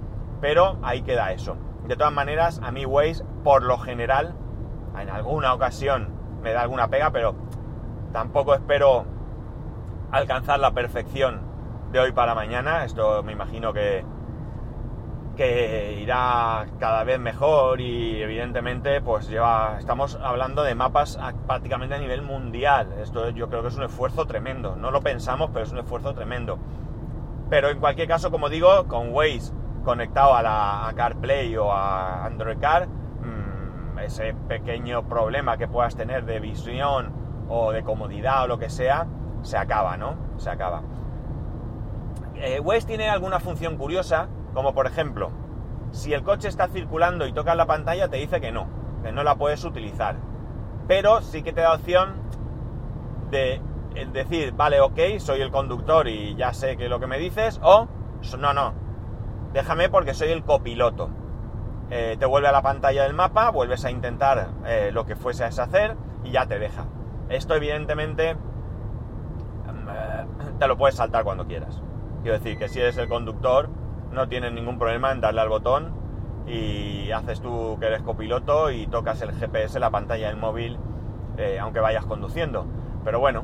pero 0.42 0.78
ahí 0.82 1.04
queda 1.04 1.32
eso. 1.32 1.56
De 1.88 1.96
todas 1.96 2.12
maneras, 2.12 2.60
a 2.64 2.72
mí 2.72 2.86
Waze, 2.86 3.24
por 3.44 3.64
lo 3.64 3.78
general, 3.78 4.34
en 5.00 5.10
alguna 5.10 5.54
ocasión 5.54 6.10
me 6.42 6.52
da 6.52 6.62
alguna 6.62 6.88
pega, 6.88 7.12
pero 7.12 7.36
tampoco 8.12 8.54
espero 8.56 9.06
alcanzar 10.12 10.60
la 10.60 10.72
perfección 10.72 11.42
de 11.92 12.00
hoy 12.00 12.12
para 12.12 12.36
mañana. 12.36 12.84
Esto 12.84 13.24
me 13.24 13.32
imagino 13.32 13.72
que, 13.72 14.04
que 15.36 16.00
irá 16.02 16.66
cada 16.80 17.04
vez 17.04 17.20
mejor 17.20 17.80
y 17.80 18.22
evidentemente 18.22 19.02
pues 19.02 19.30
lleva, 19.30 19.76
estamos 19.78 20.18
hablando 20.22 20.64
de 20.64 20.76
mapas 20.76 21.20
prácticamente 21.46 21.96
a 21.96 22.00
nivel 22.00 22.22
mundial. 22.22 22.94
Esto 23.02 23.30
yo 23.30 23.48
creo 23.50 23.62
que 23.62 23.70
es 23.70 23.78
un 23.78 23.84
esfuerzo 23.84 24.26
tremendo. 24.26 24.76
No 24.76 24.92
lo 24.92 25.02
pensamos, 25.02 25.52
pero 25.54 25.66
es 25.66 25.72
un 25.72 25.80
esfuerzo 25.80 26.14
tremendo. 26.14 26.58
Pero 27.50 27.70
en 27.70 27.80
cualquier 27.80 28.08
caso, 28.08 28.32
como 28.32 28.50
digo, 28.50 28.88
con 28.88 29.14
Waze 29.14 29.54
conectado 29.84 30.36
a 30.36 30.42
la 30.42 30.94
CarPlay 30.96 31.56
o 31.58 31.72
a 31.72 32.26
Android 32.26 32.58
Car, 32.60 32.88
mmm, 32.88 34.00
ese 34.00 34.34
pequeño 34.48 35.04
problema 35.08 35.58
que 35.58 35.68
puedas 35.68 35.96
tener 35.96 36.26
de 36.26 36.40
visión 36.40 37.12
o 37.50 37.72
de 37.72 37.84
comodidad 37.84 38.44
o 38.44 38.48
lo 38.48 38.58
que 38.58 38.70
sea, 38.70 39.08
se 39.42 39.58
acaba, 39.58 39.98
¿no? 39.98 40.16
Se 40.38 40.50
acaba. 40.50 40.82
Eh, 42.36 42.60
Waze 42.60 42.88
tiene 42.88 43.10
alguna 43.10 43.40
función 43.40 43.78
curiosa, 43.78 44.28
como 44.54 44.74
por 44.74 44.88
ejemplo, 44.88 45.32
si 45.92 46.14
el 46.14 46.24
coche 46.24 46.48
está 46.48 46.68
circulando 46.68 47.28
y 47.28 47.34
tocas 47.34 47.56
la 47.56 47.66
pantalla, 47.66 48.08
te 48.08 48.18
dice 48.18 48.40
que 48.42 48.52
no, 48.52 48.68
que 49.04 49.12
no 49.12 49.24
la 49.24 49.36
puedes 49.36 49.64
utilizar. 49.64 50.16
Pero 50.88 51.22
sí 51.22 51.44
que 51.44 51.54
te 51.54 51.62
da 51.62 51.74
opción 51.74 52.16
de 53.30 53.62
decir, 54.12 54.54
vale, 54.54 54.80
ok, 54.80 55.00
soy 55.20 55.42
el 55.42 55.52
conductor 55.52 56.08
y 56.08 56.36
ya 56.36 56.54
sé 56.54 56.78
que 56.78 56.90
lo 56.90 57.00
que 57.00 57.08
me 57.08 57.18
dices, 57.18 57.60
o 57.62 57.88
no, 58.40 58.54
no, 58.54 58.74
déjame 59.54 59.90
porque 59.90 60.14
soy 60.14 60.30
el 60.30 60.44
copiloto. 60.44 61.10
Eh, 61.90 62.16
te 62.18 62.26
vuelve 62.26 62.48
a 62.48 62.54
la 62.54 62.62
pantalla 62.62 63.04
del 63.04 63.14
mapa, 63.14 63.50
vuelves 63.50 63.84
a 63.84 63.92
intentar 63.92 64.52
eh, 64.66 64.92
lo 64.94 65.06
que 65.06 65.18
fuese 65.18 65.44
a 65.44 65.48
hacer 65.48 65.98
y 66.24 66.32
ya 66.32 66.46
te 66.46 66.58
deja. 66.58 66.86
Esto 67.28 67.54
evidentemente 67.54 68.36
mm, 68.36 69.90
eh, 69.90 70.26
te 70.58 70.68
lo 70.68 70.78
puedes 70.78 70.96
saltar 70.96 71.26
cuando 71.26 71.48
quieras. 71.48 71.82
Quiero 72.22 72.38
decir 72.38 72.58
que 72.58 72.70
si 72.70 72.80
eres 72.80 72.98
el 72.98 73.10
conductor 73.10 73.70
no 74.12 74.30
tienes 74.30 74.54
ningún 74.54 74.80
problema 74.80 75.12
en 75.12 75.20
darle 75.20 75.42
al 75.42 75.50
botón 75.50 75.94
y 76.48 77.12
haces 77.12 77.42
tú 77.42 77.78
que 77.80 77.88
eres 77.88 78.02
copiloto 78.04 78.72
y 78.72 78.88
tocas 78.88 79.22
el 79.22 79.34
GPS, 79.34 79.80
la 79.80 79.90
pantalla 79.90 80.28
del 80.28 80.38
móvil, 80.38 80.78
aunque 81.60 81.80
vayas 81.80 82.06
conduciendo. 82.06 82.66
Pero 83.04 83.20
bueno, 83.20 83.44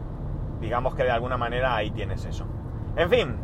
digamos 0.60 0.96
que 0.96 1.04
de 1.04 1.12
alguna 1.12 1.38
manera 1.38 1.76
ahí 1.76 1.92
tienes 1.92 2.26
eso. 2.26 2.46
En 2.96 3.10
fin, 3.10 3.38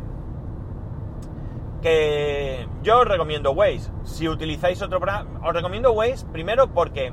que 1.84 2.66
yo 2.82 3.00
os 3.00 3.06
recomiendo 3.06 3.52
Waze. 3.52 3.90
Si 4.04 4.26
utilizáis 4.26 4.80
otro 4.80 5.00
programa, 5.00 5.46
os 5.46 5.52
recomiendo 5.52 5.92
Waze 5.92 6.24
primero 6.32 6.68
porque, 6.68 7.12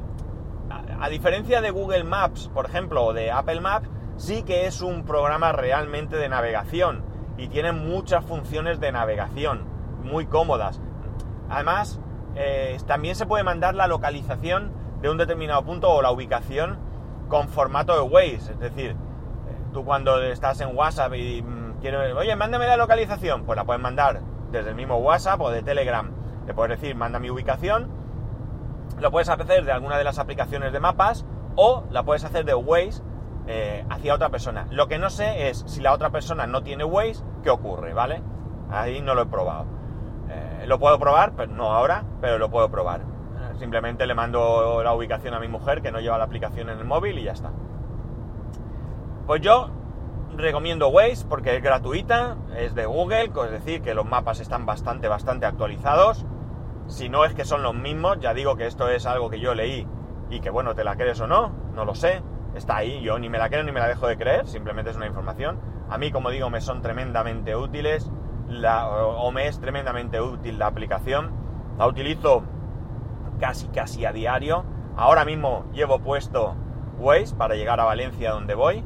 a, 0.97 1.09
diferencia 1.09 1.59
de 1.59 1.71
Google 1.71 2.05
Maps, 2.05 2.49
por 2.53 2.67
ejemplo, 2.67 3.03
o 3.03 3.11
de 3.11 3.31
Apple 3.31 3.59
Maps, 3.59 3.89
sí 4.15 4.43
que 4.43 4.67
es 4.67 4.81
un 4.81 5.03
programa 5.03 5.51
realmente 5.51 6.15
de 6.15 6.29
navegación 6.29 7.03
y 7.37 7.49
tiene 7.49 7.73
muchas 7.73 8.23
funciones 8.23 8.79
de 8.79 8.93
navegación 8.93 9.65
muy 10.05 10.25
cómodas. 10.25 10.79
Además, 11.49 11.99
eh, 12.35 12.77
también 12.87 13.15
se 13.15 13.25
puede 13.25 13.43
mandar 13.43 13.75
la 13.75 13.87
localización 13.87 14.71
de 15.01 15.09
un 15.09 15.17
determinado 15.17 15.65
punto 15.65 15.89
o 15.89 16.01
la 16.01 16.11
ubicación 16.11 16.79
con 17.27 17.49
formato 17.49 17.93
de 17.93 18.09
Waze. 18.09 18.53
Es 18.53 18.59
decir, 18.59 18.91
eh, 18.91 18.95
tú 19.73 19.83
cuando 19.83 20.23
estás 20.23 20.61
en 20.61 20.77
WhatsApp 20.77 21.13
y 21.15 21.41
mm, 21.41 21.81
quieres, 21.81 22.15
oye, 22.15 22.33
mándame 22.37 22.67
la 22.67 22.77
localización, 22.77 23.43
pues 23.43 23.57
la 23.57 23.65
puedes 23.65 23.81
mandar 23.81 24.30
desde 24.51 24.69
el 24.69 24.75
mismo 24.75 24.97
WhatsApp 24.97 25.39
o 25.41 25.49
de 25.49 25.63
Telegram. 25.63 26.11
Le 26.45 26.53
puedes 26.53 26.79
decir, 26.79 26.95
manda 26.95 27.19
mi 27.19 27.29
ubicación. 27.29 27.89
Lo 28.99 29.11
puedes 29.11 29.29
hacer 29.29 29.65
de 29.65 29.71
alguna 29.71 29.97
de 29.97 30.03
las 30.03 30.19
aplicaciones 30.19 30.73
de 30.73 30.79
mapas 30.79 31.25
o 31.55 31.83
la 31.89 32.03
puedes 32.03 32.23
hacer 32.23 32.45
de 32.45 32.53
Waze 32.53 33.01
eh, 33.47 33.85
hacia 33.89 34.13
otra 34.13 34.29
persona. 34.29 34.67
Lo 34.69 34.87
que 34.87 34.97
no 34.97 35.09
sé 35.09 35.49
es 35.49 35.63
si 35.67 35.81
la 35.81 35.93
otra 35.93 36.09
persona 36.09 36.47
no 36.47 36.61
tiene 36.63 36.83
Waze, 36.83 37.23
¿qué 37.43 37.49
ocurre? 37.49 37.93
¿Vale? 37.93 38.21
Ahí 38.69 39.01
no 39.01 39.15
lo 39.15 39.23
he 39.23 39.25
probado. 39.25 39.65
Eh, 40.29 40.65
lo 40.67 40.79
puedo 40.79 40.99
probar, 40.99 41.33
pero 41.35 41.51
no 41.51 41.73
ahora, 41.73 42.03
pero 42.21 42.37
lo 42.37 42.49
puedo 42.49 42.69
probar. 42.69 43.01
Simplemente 43.59 44.07
le 44.07 44.15
mando 44.15 44.81
la 44.83 44.93
ubicación 44.93 45.33
a 45.33 45.39
mi 45.39 45.47
mujer 45.47 45.81
que 45.81 45.91
no 45.91 45.99
lleva 45.99 46.17
la 46.17 46.23
aplicación 46.23 46.69
en 46.69 46.79
el 46.79 46.85
móvil 46.85 47.19
y 47.19 47.23
ya 47.23 47.33
está. 47.33 47.51
Pues 49.27 49.41
yo 49.41 49.69
recomiendo 50.35 50.89
Waze 50.89 51.25
porque 51.27 51.55
es 51.55 51.63
gratuita, 51.63 52.37
es 52.55 52.75
de 52.75 52.85
Google, 52.85 53.31
es 53.45 53.51
decir, 53.51 53.81
que 53.81 53.93
los 53.93 54.05
mapas 54.05 54.39
están 54.39 54.65
bastante, 54.65 55.07
bastante 55.07 55.45
actualizados. 55.45 56.25
Si 56.87 57.09
no 57.09 57.25
es 57.25 57.33
que 57.33 57.45
son 57.45 57.63
los 57.63 57.75
mismos, 57.75 58.19
ya 58.19 58.33
digo 58.33 58.55
que 58.55 58.67
esto 58.67 58.89
es 58.89 59.05
algo 59.05 59.29
que 59.29 59.39
yo 59.39 59.53
leí 59.53 59.87
y 60.29 60.39
que 60.39 60.49
bueno, 60.49 60.75
te 60.75 60.83
la 60.83 60.95
crees 60.95 61.19
o 61.21 61.27
no, 61.27 61.51
no 61.73 61.85
lo 61.85 61.95
sé. 61.95 62.21
Está 62.55 62.77
ahí, 62.77 63.01
yo 63.01 63.17
ni 63.17 63.29
me 63.29 63.37
la 63.37 63.49
creo 63.49 63.63
ni 63.63 63.71
me 63.71 63.79
la 63.79 63.87
dejo 63.87 64.07
de 64.07 64.17
creer, 64.17 64.47
simplemente 64.47 64.91
es 64.91 64.97
una 64.97 65.07
información. 65.07 65.59
A 65.89 65.97
mí, 65.97 66.11
como 66.11 66.29
digo, 66.29 66.49
me 66.49 66.61
son 66.61 66.81
tremendamente 66.81 67.55
útiles 67.55 68.09
la, 68.47 68.87
o 68.89 69.31
me 69.31 69.47
es 69.47 69.59
tremendamente 69.59 70.19
útil 70.19 70.59
la 70.59 70.67
aplicación. 70.67 71.31
La 71.77 71.87
utilizo 71.87 72.43
casi, 73.39 73.67
casi 73.67 74.05
a 74.05 74.11
diario. 74.11 74.65
Ahora 74.97 75.23
mismo 75.23 75.65
llevo 75.71 75.99
puesto 75.99 76.55
Waze 76.99 77.35
para 77.35 77.55
llegar 77.55 77.79
a 77.79 77.85
Valencia 77.85 78.31
donde 78.31 78.53
voy 78.53 78.83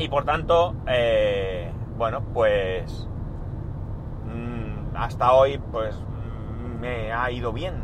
y 0.00 0.08
por 0.08 0.24
tanto, 0.24 0.74
eh, 0.86 1.70
bueno, 1.98 2.22
pues 2.32 3.06
mm, 4.24 4.96
hasta 4.96 5.34
hoy 5.34 5.58
pues 5.58 5.94
me 6.80 7.12
ha 7.12 7.30
ido 7.30 7.52
bien. 7.52 7.74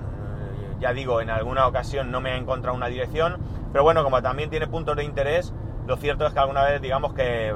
Ya 0.81 0.95
digo, 0.95 1.21
en 1.21 1.29
alguna 1.29 1.67
ocasión 1.67 2.11
no 2.11 2.23
me 2.23 2.31
ha 2.31 2.37
encontrado 2.37 2.75
una 2.75 2.87
dirección, 2.87 3.37
pero 3.71 3.85
bueno, 3.85 4.03
como 4.03 4.23
también 4.23 4.49
tiene 4.49 4.67
puntos 4.67 4.97
de 4.97 5.05
interés, 5.05 5.55
lo 5.87 5.97
cierto 5.97 6.27
es 6.27 6.33
que 6.33 6.39
alguna 6.39 6.65
vez 6.65 6.81
digamos 6.81 7.13
que, 7.13 7.55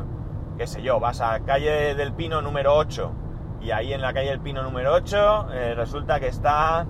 qué 0.58 0.66
sé 0.66 0.82
yo, 0.82 1.00
vas 1.00 1.22
a 1.22 1.40
calle 1.40 1.94
del 1.94 2.12
Pino 2.12 2.42
número 2.42 2.76
8 2.76 3.12
y 3.62 3.70
ahí 3.70 3.94
en 3.94 4.02
la 4.02 4.12
calle 4.12 4.28
del 4.28 4.40
Pino 4.40 4.62
número 4.62 4.92
8 4.92 5.52
eh, 5.52 5.74
resulta 5.74 6.20
que 6.20 6.28
está 6.28 6.86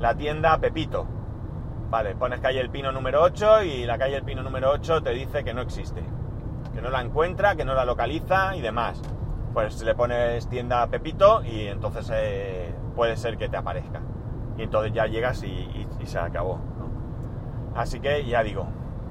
la 0.00 0.16
tienda 0.16 0.58
Pepito. 0.58 1.06
Vale, 1.88 2.16
pones 2.16 2.40
calle 2.40 2.58
del 2.58 2.70
Pino 2.70 2.90
número 2.90 3.22
8 3.22 3.62
y 3.62 3.86
la 3.86 3.96
calle 3.96 4.14
del 4.14 4.24
Pino 4.24 4.42
número 4.42 4.72
8 4.72 5.04
te 5.04 5.10
dice 5.10 5.44
que 5.44 5.54
no 5.54 5.60
existe 5.60 6.02
que 6.74 6.82
no 6.82 6.90
la 6.90 7.00
encuentra, 7.00 7.54
que 7.54 7.64
no 7.64 7.74
la 7.74 7.84
localiza 7.84 8.56
y 8.56 8.60
demás. 8.60 9.00
Pues 9.52 9.82
le 9.82 9.94
pones 9.94 10.48
tienda 10.48 10.86
Pepito 10.86 11.42
y 11.44 11.66
entonces 11.66 12.10
eh, 12.14 12.74
puede 12.96 13.16
ser 13.16 13.36
que 13.36 13.48
te 13.48 13.56
aparezca. 13.56 14.00
Y 14.56 14.62
entonces 14.62 14.92
ya 14.92 15.06
llegas 15.06 15.42
y, 15.42 15.86
se 16.04 16.18
acabó. 16.18 16.58
Así 17.74 18.00
que 18.00 18.24
ya 18.24 18.42
digo, 18.42 18.66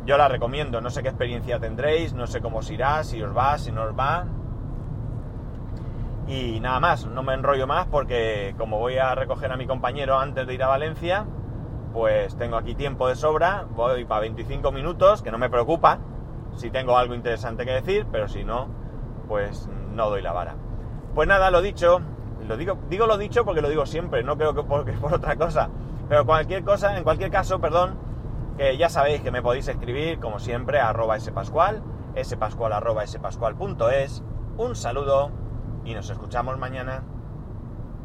yo 0.05 0.17
la 0.17 0.27
recomiendo, 0.27 0.81
no 0.81 0.89
sé 0.89 1.01
qué 1.01 1.09
experiencia 1.09 1.59
tendréis, 1.59 2.13
no 2.13 2.27
sé 2.27 2.41
cómo 2.41 2.59
os 2.59 2.69
irá, 2.69 3.03
si 3.03 3.21
os 3.23 3.35
va, 3.35 3.57
si 3.57 3.71
no 3.71 3.83
os 3.83 3.97
va. 3.97 4.25
Y 6.27 6.59
nada 6.59 6.79
más, 6.79 7.05
no 7.05 7.23
me 7.23 7.33
enrollo 7.33 7.65
más 7.65 7.87
porque 7.87 8.55
como 8.57 8.77
voy 8.77 8.97
a 8.97 9.15
recoger 9.15 9.51
a 9.51 9.57
mi 9.57 9.67
compañero 9.67 10.19
antes 10.19 10.45
de 10.45 10.53
ir 10.53 10.63
a 10.63 10.67
Valencia, 10.67 11.25
pues 11.93 12.35
tengo 12.35 12.57
aquí 12.57 12.75
tiempo 12.75 13.07
de 13.07 13.15
sobra, 13.15 13.65
voy 13.75 14.05
para 14.05 14.21
25 14.21 14.71
minutos, 14.71 15.21
que 15.21 15.31
no 15.31 15.37
me 15.37 15.49
preocupa, 15.49 15.99
si 16.55 16.69
tengo 16.69 16.97
algo 16.97 17.15
interesante 17.15 17.65
que 17.65 17.71
decir, 17.71 18.05
pero 18.11 18.27
si 18.27 18.43
no, 18.43 18.67
pues 19.27 19.69
no 19.93 20.09
doy 20.09 20.21
la 20.21 20.33
vara. 20.33 20.55
Pues 21.15 21.27
nada, 21.27 21.51
lo 21.51 21.61
dicho, 21.61 22.01
lo 22.47 22.57
digo, 22.57 22.77
digo 22.89 23.05
lo 23.05 23.17
dicho 23.17 23.45
porque 23.45 23.61
lo 23.61 23.69
digo 23.69 23.85
siempre, 23.85 24.23
no 24.23 24.37
creo 24.37 24.53
que 24.53 24.63
porque 24.63 24.91
por 24.93 25.13
otra 25.13 25.35
cosa. 25.35 25.69
Pero 26.09 26.25
cualquier 26.25 26.63
cosa, 26.63 26.97
en 26.97 27.03
cualquier 27.03 27.31
caso, 27.31 27.59
perdón, 27.59 27.97
que 28.57 28.77
ya 28.77 28.89
sabéis 28.89 29.21
que 29.21 29.31
me 29.31 29.41
podéis 29.41 29.67
escribir, 29.67 30.19
como 30.19 30.39
siempre, 30.39 30.79
a 30.79 30.89
arroba 30.89 31.19
spascual, 31.19 31.81
spascual.es. 32.21 34.23
Un 34.57 34.75
saludo 34.75 35.31
y 35.85 35.93
nos 35.93 36.09
escuchamos 36.09 36.57
mañana. 36.57 37.03